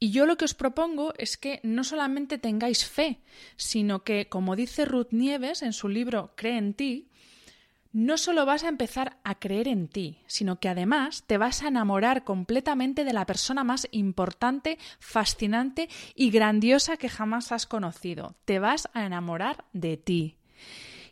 Y 0.00 0.10
yo 0.10 0.26
lo 0.26 0.36
que 0.36 0.44
os 0.44 0.54
propongo 0.54 1.12
es 1.18 1.36
que 1.36 1.60
no 1.64 1.82
solamente 1.82 2.38
tengáis 2.38 2.84
fe, 2.84 3.20
sino 3.56 4.04
que, 4.04 4.28
como 4.28 4.54
dice 4.54 4.84
Ruth 4.84 5.08
Nieves 5.10 5.62
en 5.62 5.72
su 5.72 5.88
libro 5.88 6.32
Cree 6.36 6.56
en 6.56 6.74
ti, 6.74 7.08
no 7.92 8.18
solo 8.18 8.46
vas 8.46 8.64
a 8.64 8.68
empezar 8.68 9.18
a 9.24 9.38
creer 9.40 9.66
en 9.66 9.88
ti, 9.88 10.18
sino 10.26 10.60
que 10.60 10.68
además 10.68 11.24
te 11.26 11.38
vas 11.38 11.62
a 11.62 11.68
enamorar 11.68 12.22
completamente 12.22 13.04
de 13.04 13.12
la 13.12 13.26
persona 13.26 13.64
más 13.64 13.88
importante, 13.90 14.78
fascinante 15.00 15.88
y 16.14 16.30
grandiosa 16.30 16.96
que 16.96 17.08
jamás 17.08 17.50
has 17.50 17.66
conocido. 17.66 18.36
Te 18.44 18.58
vas 18.58 18.88
a 18.92 19.04
enamorar 19.04 19.64
de 19.72 19.96
ti. 19.96 20.36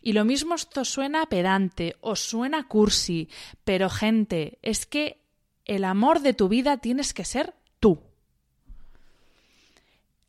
Y 0.01 0.13
lo 0.13 0.23
mismo 0.23 0.55
esto 0.55 0.85
suena 0.85 1.25
pedante, 1.25 1.95
os 1.99 2.21
suena 2.21 2.67
cursi, 2.67 3.27
pero 3.65 3.89
gente, 3.89 4.59
es 4.61 4.85
que 4.85 5.19
el 5.65 5.83
amor 5.83 6.21
de 6.21 6.33
tu 6.33 6.47
vida 6.47 6.77
tienes 6.77 7.13
que 7.13 7.25
ser 7.25 7.55
tú. 7.79 8.01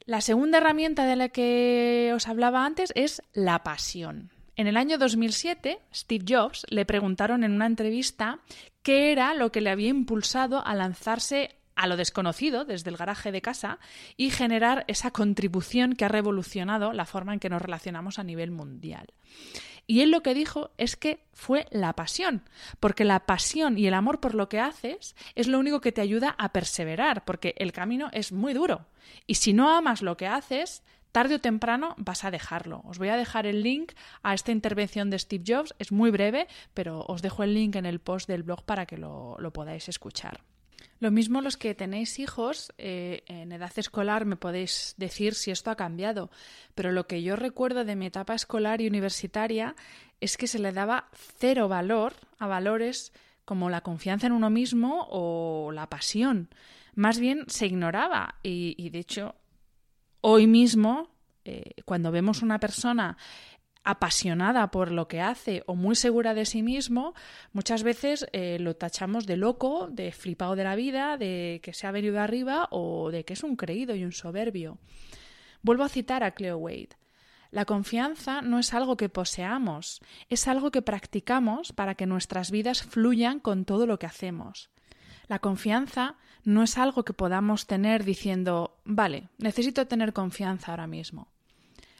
La 0.08 0.22
segunda 0.22 0.56
herramienta 0.56 1.04
de 1.04 1.16
la 1.16 1.28
que 1.28 2.12
os 2.14 2.28
hablaba 2.28 2.64
antes 2.64 2.94
es 2.96 3.20
la 3.34 3.62
pasión. 3.62 4.30
En 4.56 4.66
el 4.66 4.78
año 4.78 4.96
2007, 4.96 5.80
Steve 5.94 6.24
Jobs 6.26 6.64
le 6.70 6.86
preguntaron 6.86 7.44
en 7.44 7.52
una 7.52 7.66
entrevista 7.66 8.38
qué 8.82 9.12
era 9.12 9.34
lo 9.34 9.52
que 9.52 9.60
le 9.60 9.68
había 9.68 9.90
impulsado 9.90 10.66
a 10.66 10.74
lanzarse 10.74 11.56
a 11.76 11.86
lo 11.86 11.98
desconocido 11.98 12.64
desde 12.64 12.88
el 12.88 12.96
garaje 12.96 13.32
de 13.32 13.42
casa 13.42 13.80
y 14.16 14.30
generar 14.30 14.86
esa 14.88 15.10
contribución 15.10 15.92
que 15.92 16.06
ha 16.06 16.08
revolucionado 16.08 16.94
la 16.94 17.04
forma 17.04 17.34
en 17.34 17.38
que 17.38 17.50
nos 17.50 17.60
relacionamos 17.60 18.18
a 18.18 18.24
nivel 18.24 18.50
mundial. 18.50 19.08
Y 19.90 20.02
él 20.02 20.10
lo 20.10 20.22
que 20.22 20.34
dijo 20.34 20.70
es 20.76 20.96
que 20.96 21.24
fue 21.32 21.66
la 21.70 21.94
pasión, 21.94 22.42
porque 22.78 23.06
la 23.06 23.24
pasión 23.24 23.78
y 23.78 23.86
el 23.86 23.94
amor 23.94 24.20
por 24.20 24.34
lo 24.34 24.50
que 24.50 24.60
haces 24.60 25.16
es 25.34 25.48
lo 25.48 25.58
único 25.58 25.80
que 25.80 25.92
te 25.92 26.02
ayuda 26.02 26.36
a 26.38 26.52
perseverar, 26.52 27.24
porque 27.24 27.54
el 27.56 27.72
camino 27.72 28.10
es 28.12 28.30
muy 28.30 28.52
duro. 28.52 28.86
Y 29.26 29.36
si 29.36 29.54
no 29.54 29.74
amas 29.74 30.02
lo 30.02 30.18
que 30.18 30.26
haces, 30.26 30.82
tarde 31.10 31.36
o 31.36 31.40
temprano 31.40 31.94
vas 31.96 32.24
a 32.24 32.30
dejarlo. 32.30 32.82
Os 32.84 32.98
voy 32.98 33.08
a 33.08 33.16
dejar 33.16 33.46
el 33.46 33.62
link 33.62 33.92
a 34.22 34.34
esta 34.34 34.52
intervención 34.52 35.08
de 35.08 35.18
Steve 35.18 35.44
Jobs, 35.46 35.74
es 35.78 35.90
muy 35.90 36.10
breve, 36.10 36.48
pero 36.74 37.06
os 37.08 37.22
dejo 37.22 37.42
el 37.42 37.54
link 37.54 37.74
en 37.76 37.86
el 37.86 37.98
post 37.98 38.28
del 38.28 38.42
blog 38.42 38.64
para 38.64 38.84
que 38.84 38.98
lo, 38.98 39.36
lo 39.38 39.54
podáis 39.54 39.88
escuchar. 39.88 40.44
Lo 41.00 41.10
mismo 41.10 41.40
los 41.40 41.56
que 41.56 41.74
tenéis 41.74 42.18
hijos 42.18 42.72
eh, 42.76 43.22
en 43.26 43.52
edad 43.52 43.72
escolar 43.76 44.24
me 44.24 44.36
podéis 44.36 44.94
decir 44.98 45.34
si 45.34 45.50
esto 45.50 45.70
ha 45.70 45.76
cambiado, 45.76 46.30
pero 46.74 46.90
lo 46.90 47.06
que 47.06 47.22
yo 47.22 47.36
recuerdo 47.36 47.84
de 47.84 47.94
mi 47.94 48.06
etapa 48.06 48.34
escolar 48.34 48.80
y 48.80 48.88
universitaria 48.88 49.76
es 50.20 50.36
que 50.36 50.48
se 50.48 50.58
le 50.58 50.72
daba 50.72 51.08
cero 51.38 51.68
valor 51.68 52.14
a 52.38 52.48
valores 52.48 53.12
como 53.44 53.70
la 53.70 53.80
confianza 53.80 54.26
en 54.26 54.32
uno 54.32 54.50
mismo 54.50 55.06
o 55.10 55.70
la 55.72 55.88
pasión. 55.88 56.48
Más 56.94 57.20
bien 57.20 57.44
se 57.46 57.66
ignoraba 57.66 58.34
y, 58.42 58.90
de 58.90 58.98
hecho 58.98 59.36
hoy 60.20 60.48
mismo, 60.48 61.10
eh, 61.44 61.74
cuando 61.84 62.10
vemos 62.10 62.42
una 62.42 62.58
persona 62.58 63.16
apasionada 63.88 64.70
por 64.70 64.92
lo 64.92 65.08
que 65.08 65.22
hace 65.22 65.62
o 65.66 65.74
muy 65.74 65.96
segura 65.96 66.34
de 66.34 66.44
sí 66.44 66.62
mismo, 66.62 67.14
muchas 67.54 67.82
veces 67.82 68.26
eh, 68.32 68.58
lo 68.60 68.76
tachamos 68.76 69.24
de 69.24 69.38
loco, 69.38 69.88
de 69.90 70.12
flipado 70.12 70.56
de 70.56 70.64
la 70.64 70.76
vida, 70.76 71.16
de 71.16 71.60
que 71.62 71.72
se 71.72 71.86
ha 71.86 71.90
venido 71.90 72.20
arriba 72.20 72.68
o 72.70 73.10
de 73.10 73.24
que 73.24 73.32
es 73.32 73.42
un 73.42 73.56
creído 73.56 73.94
y 73.94 74.04
un 74.04 74.12
soberbio. 74.12 74.76
Vuelvo 75.62 75.84
a 75.84 75.88
citar 75.88 76.22
a 76.22 76.32
Cleo 76.32 76.58
Wade. 76.58 76.98
La 77.50 77.64
confianza 77.64 78.42
no 78.42 78.58
es 78.58 78.74
algo 78.74 78.98
que 78.98 79.08
poseamos, 79.08 80.02
es 80.28 80.48
algo 80.48 80.70
que 80.70 80.82
practicamos 80.82 81.72
para 81.72 81.94
que 81.94 82.04
nuestras 82.04 82.50
vidas 82.50 82.82
fluyan 82.82 83.40
con 83.40 83.64
todo 83.64 83.86
lo 83.86 83.98
que 83.98 84.04
hacemos. 84.04 84.68
La 85.28 85.38
confianza 85.38 86.16
no 86.44 86.62
es 86.62 86.76
algo 86.76 87.06
que 87.06 87.14
podamos 87.14 87.66
tener 87.66 88.04
diciendo, 88.04 88.76
vale, 88.84 89.30
necesito 89.38 89.86
tener 89.86 90.12
confianza 90.12 90.72
ahora 90.72 90.86
mismo. 90.86 91.32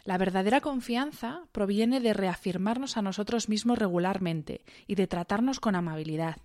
La 0.08 0.16
verdadera 0.16 0.62
confianza 0.62 1.42
proviene 1.52 2.00
de 2.00 2.14
reafirmarnos 2.14 2.96
a 2.96 3.02
nosotros 3.02 3.50
mismos 3.50 3.78
regularmente 3.78 4.64
y 4.86 4.94
de 4.94 5.06
tratarnos 5.06 5.60
con 5.60 5.76
amabilidad. 5.76 6.38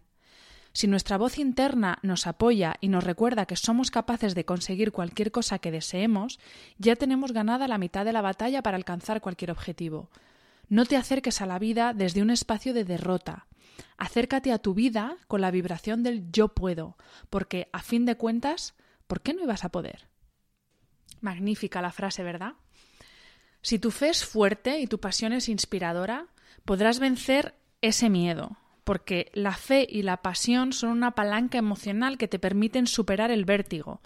Si 0.73 0.85
nuestra 0.85 1.17
voz 1.17 1.37
interna 1.37 1.97
nos 2.01 2.27
apoya 2.27 2.75
y 2.81 2.89
nos 2.89 3.05
recuerda 3.05 3.45
que 3.45 3.55
somos 3.55 3.89
capaces 3.89 4.35
de 4.35 4.43
conseguir 4.43 4.91
cualquier 4.91 5.31
cosa 5.31 5.59
que 5.59 5.71
deseemos, 5.71 6.41
ya 6.77 6.97
tenemos 6.97 7.31
ganada 7.31 7.69
la 7.69 7.77
mitad 7.77 8.03
de 8.03 8.11
la 8.11 8.21
batalla 8.21 8.61
para 8.61 8.75
alcanzar 8.75 9.21
cualquier 9.21 9.51
objetivo. 9.51 10.09
No 10.67 10.83
te 10.83 10.97
acerques 10.97 11.39
a 11.39 11.45
la 11.45 11.57
vida 11.57 11.93
desde 11.93 12.21
un 12.21 12.31
espacio 12.31 12.73
de 12.73 12.83
derrota. 12.83 13.47
Acércate 13.95 14.51
a 14.51 14.59
tu 14.59 14.73
vida 14.73 15.15
con 15.29 15.39
la 15.39 15.51
vibración 15.51 16.03
del 16.03 16.29
yo 16.33 16.49
puedo, 16.49 16.97
porque, 17.29 17.69
a 17.71 17.79
fin 17.79 18.05
de 18.05 18.17
cuentas, 18.17 18.75
¿por 19.07 19.21
qué 19.21 19.33
no 19.33 19.41
ibas 19.41 19.63
a 19.63 19.69
poder? 19.69 20.09
Magnífica 21.21 21.81
la 21.81 21.93
frase, 21.93 22.23
¿verdad? 22.23 22.55
Si 23.63 23.79
tu 23.79 23.91
fe 23.91 24.09
es 24.09 24.25
fuerte 24.25 24.79
y 24.79 24.87
tu 24.87 24.99
pasión 24.99 25.31
es 25.31 25.47
inspiradora, 25.47 26.27
podrás 26.65 26.99
vencer 26.99 27.55
ese 27.81 28.09
miedo, 28.09 28.57
porque 28.83 29.31
la 29.33 29.53
fe 29.53 29.87
y 29.89 30.01
la 30.01 30.17
pasión 30.17 30.73
son 30.73 30.89
una 30.89 31.11
palanca 31.11 31.57
emocional 31.57 32.17
que 32.17 32.27
te 32.27 32.39
permiten 32.39 32.87
superar 32.87 33.31
el 33.31 33.45
vértigo. 33.45 34.01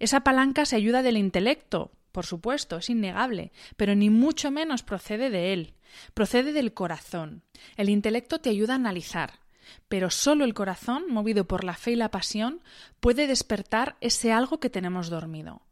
Esa 0.00 0.20
palanca 0.20 0.66
se 0.66 0.74
ayuda 0.74 1.02
del 1.02 1.16
intelecto, 1.16 1.92
por 2.10 2.26
supuesto, 2.26 2.78
es 2.78 2.90
innegable, 2.90 3.52
pero 3.76 3.94
ni 3.94 4.10
mucho 4.10 4.50
menos 4.50 4.82
procede 4.82 5.30
de 5.30 5.52
él, 5.52 5.74
procede 6.12 6.52
del 6.52 6.74
corazón. 6.74 7.44
El 7.76 7.90
intelecto 7.90 8.40
te 8.40 8.50
ayuda 8.50 8.72
a 8.72 8.76
analizar, 8.76 9.38
pero 9.86 10.10
solo 10.10 10.44
el 10.44 10.54
corazón, 10.54 11.04
movido 11.08 11.46
por 11.46 11.62
la 11.62 11.74
fe 11.74 11.92
y 11.92 11.96
la 11.96 12.10
pasión, 12.10 12.60
puede 12.98 13.28
despertar 13.28 13.96
ese 14.00 14.32
algo 14.32 14.58
que 14.58 14.70
tenemos 14.70 15.10
dormido. 15.10 15.62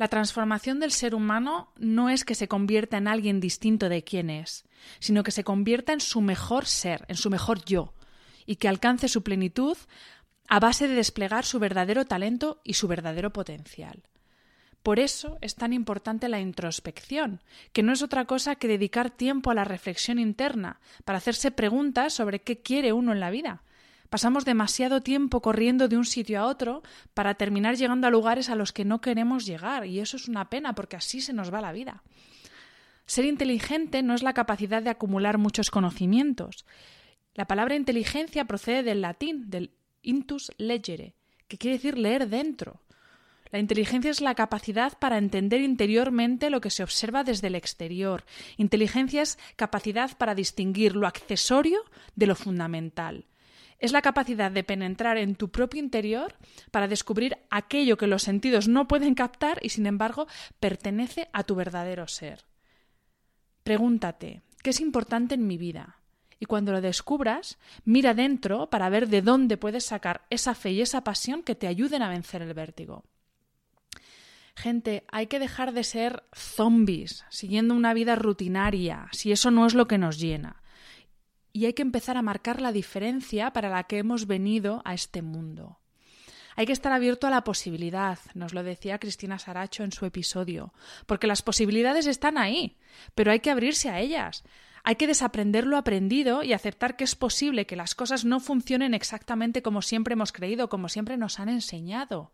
La 0.00 0.08
transformación 0.08 0.80
del 0.80 0.92
ser 0.92 1.14
humano 1.14 1.74
no 1.76 2.08
es 2.08 2.24
que 2.24 2.34
se 2.34 2.48
convierta 2.48 2.96
en 2.96 3.06
alguien 3.06 3.38
distinto 3.38 3.90
de 3.90 4.02
quien 4.02 4.30
es, 4.30 4.64
sino 4.98 5.22
que 5.22 5.30
se 5.30 5.44
convierta 5.44 5.92
en 5.92 6.00
su 6.00 6.22
mejor 6.22 6.64
ser, 6.64 7.04
en 7.08 7.16
su 7.16 7.28
mejor 7.28 7.62
yo, 7.66 7.92
y 8.46 8.56
que 8.56 8.68
alcance 8.68 9.08
su 9.08 9.22
plenitud 9.22 9.76
a 10.48 10.58
base 10.58 10.88
de 10.88 10.94
desplegar 10.94 11.44
su 11.44 11.58
verdadero 11.58 12.06
talento 12.06 12.62
y 12.64 12.72
su 12.72 12.88
verdadero 12.88 13.30
potencial. 13.34 14.08
Por 14.82 15.00
eso 15.00 15.36
es 15.42 15.54
tan 15.54 15.74
importante 15.74 16.30
la 16.30 16.40
introspección, 16.40 17.42
que 17.74 17.82
no 17.82 17.92
es 17.92 18.00
otra 18.00 18.24
cosa 18.24 18.54
que 18.54 18.68
dedicar 18.68 19.10
tiempo 19.10 19.50
a 19.50 19.54
la 19.54 19.64
reflexión 19.64 20.18
interna, 20.18 20.80
para 21.04 21.18
hacerse 21.18 21.50
preguntas 21.50 22.14
sobre 22.14 22.40
qué 22.40 22.62
quiere 22.62 22.94
uno 22.94 23.12
en 23.12 23.20
la 23.20 23.28
vida, 23.28 23.64
Pasamos 24.10 24.44
demasiado 24.44 25.02
tiempo 25.02 25.40
corriendo 25.40 25.86
de 25.86 25.96
un 25.96 26.04
sitio 26.04 26.40
a 26.40 26.46
otro 26.46 26.82
para 27.14 27.34
terminar 27.34 27.76
llegando 27.76 28.08
a 28.08 28.10
lugares 28.10 28.50
a 28.50 28.56
los 28.56 28.72
que 28.72 28.84
no 28.84 29.00
queremos 29.00 29.46
llegar, 29.46 29.86
y 29.86 30.00
eso 30.00 30.16
es 30.16 30.26
una 30.26 30.50
pena 30.50 30.74
porque 30.74 30.96
así 30.96 31.20
se 31.20 31.32
nos 31.32 31.54
va 31.54 31.60
la 31.60 31.70
vida. 31.70 32.02
Ser 33.06 33.24
inteligente 33.24 34.02
no 34.02 34.14
es 34.14 34.24
la 34.24 34.34
capacidad 34.34 34.82
de 34.82 34.90
acumular 34.90 35.38
muchos 35.38 35.70
conocimientos. 35.70 36.66
La 37.34 37.46
palabra 37.46 37.76
inteligencia 37.76 38.46
procede 38.46 38.82
del 38.82 39.00
latín, 39.00 39.48
del 39.48 39.70
intus 40.02 40.50
legere, 40.58 41.14
que 41.46 41.56
quiere 41.56 41.76
decir 41.76 41.96
leer 41.96 42.28
dentro. 42.28 42.82
La 43.52 43.60
inteligencia 43.60 44.10
es 44.10 44.20
la 44.20 44.34
capacidad 44.34 44.98
para 44.98 45.18
entender 45.18 45.60
interiormente 45.60 46.50
lo 46.50 46.60
que 46.60 46.70
se 46.70 46.82
observa 46.82 47.22
desde 47.22 47.46
el 47.46 47.54
exterior. 47.54 48.24
Inteligencia 48.56 49.22
es 49.22 49.38
capacidad 49.54 50.16
para 50.18 50.34
distinguir 50.34 50.96
lo 50.96 51.06
accesorio 51.06 51.80
de 52.16 52.26
lo 52.26 52.34
fundamental 52.34 53.29
es 53.80 53.92
la 53.92 54.02
capacidad 54.02 54.50
de 54.50 54.62
penetrar 54.62 55.16
en 55.16 55.34
tu 55.34 55.50
propio 55.50 55.80
interior 55.80 56.36
para 56.70 56.86
descubrir 56.86 57.38
aquello 57.48 57.96
que 57.96 58.06
los 58.06 58.22
sentidos 58.22 58.68
no 58.68 58.86
pueden 58.86 59.14
captar 59.14 59.58
y 59.62 59.70
sin 59.70 59.86
embargo 59.86 60.26
pertenece 60.60 61.28
a 61.32 61.42
tu 61.44 61.54
verdadero 61.54 62.06
ser. 62.06 62.44
Pregúntate, 63.64 64.42
¿qué 64.62 64.70
es 64.70 64.80
importante 64.80 65.34
en 65.34 65.46
mi 65.46 65.56
vida? 65.56 65.96
Y 66.38 66.46
cuando 66.46 66.72
lo 66.72 66.80
descubras, 66.80 67.58
mira 67.84 68.14
dentro 68.14 68.70
para 68.70 68.88
ver 68.88 69.08
de 69.08 69.22
dónde 69.22 69.56
puedes 69.56 69.84
sacar 69.84 70.26
esa 70.30 70.54
fe 70.54 70.72
y 70.72 70.80
esa 70.82 71.02
pasión 71.02 71.42
que 71.42 71.54
te 71.54 71.66
ayuden 71.66 72.02
a 72.02 72.08
vencer 72.08 72.42
el 72.42 72.54
vértigo. 72.54 73.04
Gente, 74.56 75.04
hay 75.10 75.26
que 75.26 75.38
dejar 75.38 75.72
de 75.72 75.84
ser 75.84 76.24
zombies, 76.34 77.24
siguiendo 77.30 77.74
una 77.74 77.94
vida 77.94 78.14
rutinaria, 78.14 79.08
si 79.12 79.32
eso 79.32 79.50
no 79.50 79.66
es 79.66 79.74
lo 79.74 79.86
que 79.86 79.96
nos 79.96 80.18
llena 80.18 80.59
y 81.52 81.66
hay 81.66 81.72
que 81.72 81.82
empezar 81.82 82.16
a 82.16 82.22
marcar 82.22 82.60
la 82.60 82.72
diferencia 82.72 83.52
para 83.52 83.68
la 83.68 83.84
que 83.84 83.98
hemos 83.98 84.26
venido 84.26 84.82
a 84.84 84.94
este 84.94 85.22
mundo. 85.22 85.78
Hay 86.56 86.66
que 86.66 86.72
estar 86.72 86.92
abierto 86.92 87.26
a 87.26 87.30
la 87.30 87.44
posibilidad, 87.44 88.18
nos 88.34 88.52
lo 88.54 88.62
decía 88.62 88.98
Cristina 88.98 89.38
Saracho 89.38 89.84
en 89.84 89.92
su 89.92 90.04
episodio, 90.04 90.74
porque 91.06 91.26
las 91.26 91.42
posibilidades 91.42 92.06
están 92.06 92.38
ahí, 92.38 92.76
pero 93.14 93.32
hay 93.32 93.40
que 93.40 93.50
abrirse 93.50 93.88
a 93.88 94.00
ellas. 94.00 94.44
Hay 94.82 94.96
que 94.96 95.06
desaprender 95.06 95.66
lo 95.66 95.76
aprendido 95.76 96.42
y 96.42 96.52
aceptar 96.52 96.96
que 96.96 97.04
es 97.04 97.14
posible 97.14 97.66
que 97.66 97.76
las 97.76 97.94
cosas 97.94 98.24
no 98.24 98.40
funcionen 98.40 98.94
exactamente 98.94 99.62
como 99.62 99.82
siempre 99.82 100.14
hemos 100.14 100.32
creído, 100.32 100.68
como 100.68 100.88
siempre 100.88 101.16
nos 101.16 101.38
han 101.38 101.48
enseñado. 101.48 102.32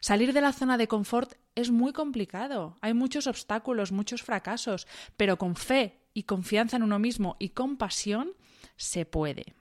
Salir 0.00 0.32
de 0.32 0.40
la 0.40 0.52
zona 0.52 0.78
de 0.78 0.88
confort 0.88 1.34
es 1.54 1.70
muy 1.70 1.92
complicado, 1.92 2.76
hay 2.80 2.94
muchos 2.94 3.26
obstáculos, 3.26 3.92
muchos 3.92 4.22
fracasos, 4.22 4.86
pero 5.16 5.38
con 5.38 5.56
fe 5.56 6.00
y 6.16 6.22
confianza 6.22 6.78
en 6.78 6.82
uno 6.82 6.98
mismo 6.98 7.36
y 7.38 7.50
compasión 7.50 8.32
se 8.76 9.04
puede. 9.04 9.54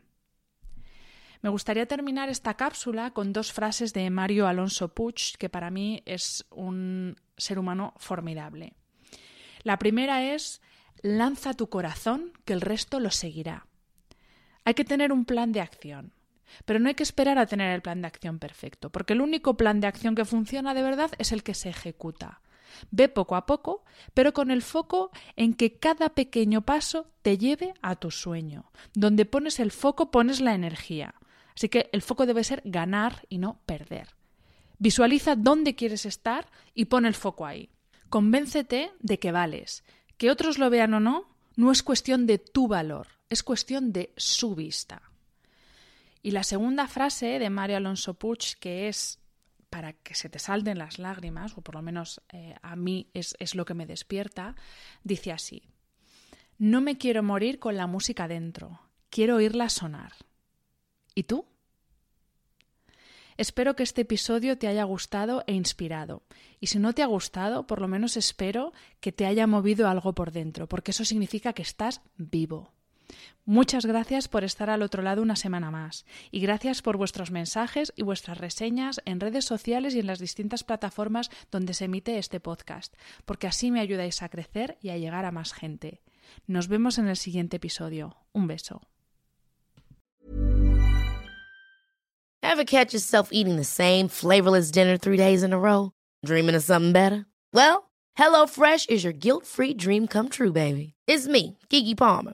Me 1.41 1.49
gustaría 1.49 1.85
terminar 1.85 2.29
esta 2.29 2.53
cápsula 2.53 3.11
con 3.11 3.33
dos 3.33 3.51
frases 3.51 3.91
de 3.91 4.09
Mario 4.09 4.47
Alonso 4.47 4.87
Puig, 4.95 5.37
que 5.37 5.49
para 5.49 5.69
mí 5.69 6.01
es 6.05 6.45
un 6.51 7.17
ser 7.35 7.59
humano 7.59 7.93
formidable. 7.97 8.73
La 9.63 9.77
primera 9.77 10.23
es 10.23 10.61
lanza 11.01 11.53
tu 11.53 11.67
corazón, 11.67 12.31
que 12.45 12.53
el 12.53 12.61
resto 12.61 13.01
lo 13.01 13.11
seguirá. 13.11 13.67
Hay 14.63 14.75
que 14.75 14.85
tener 14.85 15.11
un 15.11 15.25
plan 15.25 15.51
de 15.51 15.59
acción, 15.59 16.13
pero 16.63 16.79
no 16.79 16.87
hay 16.87 16.95
que 16.95 17.03
esperar 17.03 17.37
a 17.37 17.47
tener 17.47 17.75
el 17.75 17.81
plan 17.81 18.01
de 18.01 18.07
acción 18.07 18.39
perfecto, 18.39 18.89
porque 18.91 19.11
el 19.11 19.19
único 19.19 19.57
plan 19.57 19.81
de 19.81 19.87
acción 19.87 20.15
que 20.15 20.23
funciona 20.23 20.73
de 20.73 20.83
verdad 20.83 21.11
es 21.17 21.33
el 21.33 21.43
que 21.43 21.53
se 21.53 21.67
ejecuta. 21.67 22.39
Ve 22.91 23.09
poco 23.09 23.35
a 23.35 23.45
poco, 23.45 23.83
pero 24.13 24.33
con 24.33 24.51
el 24.51 24.61
foco 24.61 25.11
en 25.35 25.53
que 25.53 25.77
cada 25.77 26.09
pequeño 26.09 26.61
paso 26.61 27.07
te 27.21 27.37
lleve 27.37 27.73
a 27.81 27.95
tu 27.95 28.11
sueño. 28.11 28.71
Donde 28.93 29.25
pones 29.25 29.59
el 29.59 29.71
foco 29.71 30.11
pones 30.11 30.41
la 30.41 30.53
energía. 30.53 31.15
Así 31.55 31.69
que 31.69 31.89
el 31.93 32.01
foco 32.01 32.25
debe 32.25 32.43
ser 32.43 32.61
ganar 32.65 33.25
y 33.29 33.37
no 33.37 33.59
perder. 33.65 34.09
Visualiza 34.77 35.35
dónde 35.35 35.75
quieres 35.75 36.05
estar 36.05 36.49
y 36.73 36.85
pon 36.85 37.05
el 37.05 37.13
foco 37.13 37.45
ahí. 37.45 37.69
Convéncete 38.09 38.91
de 38.99 39.19
que 39.19 39.31
vales. 39.31 39.83
Que 40.17 40.31
otros 40.31 40.57
lo 40.57 40.69
vean 40.69 40.93
o 40.93 40.99
no, 40.99 41.35
no 41.55 41.71
es 41.71 41.83
cuestión 41.83 42.25
de 42.25 42.37
tu 42.37 42.67
valor, 42.67 43.07
es 43.29 43.43
cuestión 43.43 43.93
de 43.93 44.13
su 44.17 44.55
vista. 44.55 45.01
Y 46.21 46.31
la 46.31 46.43
segunda 46.43 46.87
frase 46.87 47.39
de 47.39 47.49
Mario 47.49 47.77
Alonso 47.77 48.15
Puig, 48.15 48.57
que 48.59 48.87
es 48.87 49.19
para 49.75 49.91
que 49.91 50.15
se 50.15 50.29
te 50.29 50.39
salten 50.39 50.77
las 50.77 50.99
lágrimas, 50.99 51.57
o 51.57 51.61
por 51.61 51.75
lo 51.75 51.81
menos 51.81 52.21
eh, 52.31 52.55
a 52.61 52.77
mí 52.77 53.09
es, 53.13 53.35
es 53.39 53.55
lo 53.55 53.65
que 53.65 53.73
me 53.73 53.85
despierta, 53.85 54.55
dice 55.03 55.33
así, 55.33 55.63
no 56.57 56.79
me 56.79 56.97
quiero 56.97 57.23
morir 57.23 57.59
con 57.59 57.75
la 57.75 57.85
música 57.85 58.29
dentro, 58.29 58.79
quiero 59.09 59.35
oírla 59.35 59.67
sonar. 59.67 60.13
¿Y 61.13 61.23
tú? 61.23 61.45
Espero 63.35 63.75
que 63.75 63.83
este 63.83 64.03
episodio 64.03 64.57
te 64.57 64.69
haya 64.69 64.85
gustado 64.85 65.43
e 65.45 65.51
inspirado. 65.51 66.23
Y 66.61 66.67
si 66.67 66.79
no 66.79 66.93
te 66.93 67.03
ha 67.03 67.07
gustado, 67.07 67.67
por 67.67 67.81
lo 67.81 67.89
menos 67.89 68.15
espero 68.15 68.71
que 69.01 69.11
te 69.11 69.25
haya 69.25 69.45
movido 69.45 69.89
algo 69.89 70.15
por 70.15 70.31
dentro, 70.31 70.69
porque 70.69 70.91
eso 70.91 71.03
significa 71.03 71.51
que 71.51 71.63
estás 71.63 71.99
vivo. 72.15 72.74
Muchas 73.45 73.85
gracias 73.85 74.27
por 74.27 74.43
estar 74.43 74.71
al 74.71 74.81
otro 74.81 75.03
lado 75.03 75.21
una 75.21 75.35
semana 75.35 75.69
más 75.69 76.05
y 76.31 76.39
gracias 76.39 76.81
por 76.81 76.97
vuestros 76.97 77.29
mensajes 77.29 77.93
y 77.95 78.01
vuestras 78.01 78.39
reseñas 78.39 79.01
en 79.05 79.19
redes 79.19 79.45
sociales 79.45 79.93
y 79.93 79.99
en 79.99 80.07
las 80.07 80.19
distintas 80.19 80.63
plataformas 80.63 81.29
donde 81.51 81.75
se 81.75 81.85
emite 81.85 82.17
este 82.17 82.39
podcast, 82.39 82.95
porque 83.25 83.47
así 83.47 83.69
me 83.69 83.81
ayudáis 83.81 84.23
a 84.23 84.29
crecer 84.29 84.77
y 84.81 84.89
a 84.89 84.97
llegar 84.97 85.25
a 85.25 85.31
más 85.31 85.53
gente. 85.53 86.01
Nos 86.47 86.67
vemos 86.67 86.97
en 86.97 87.07
el 87.07 87.17
siguiente 87.17 87.57
episodio. 87.57 88.17
Un 88.33 88.47
beso. 88.47 88.81
Ever 92.41 92.63
catch 92.63 92.93
yourself 92.93 93.29
eating 93.31 93.57
the 93.57 93.63
same 93.63 94.07
flavorless 94.07 94.71
dinner 94.71 94.97
three 94.97 95.17
days 95.17 95.43
in 95.43 95.51
a 95.51 95.59
row? 95.59 95.91
Dreaming 96.23 96.55
of 96.55 96.63
something 96.63 96.93
better? 96.93 97.25
Well, 97.53 97.91
HelloFresh 98.17 98.89
is 98.89 99.03
your 99.03 99.13
guilt-free 99.13 99.75
dream 99.75 100.07
come 100.07 100.29
true, 100.29 100.51
baby. 100.51 100.93
It's 101.07 101.27
me, 101.27 101.57
Kiki 101.69 101.95
Palmer. 101.95 102.33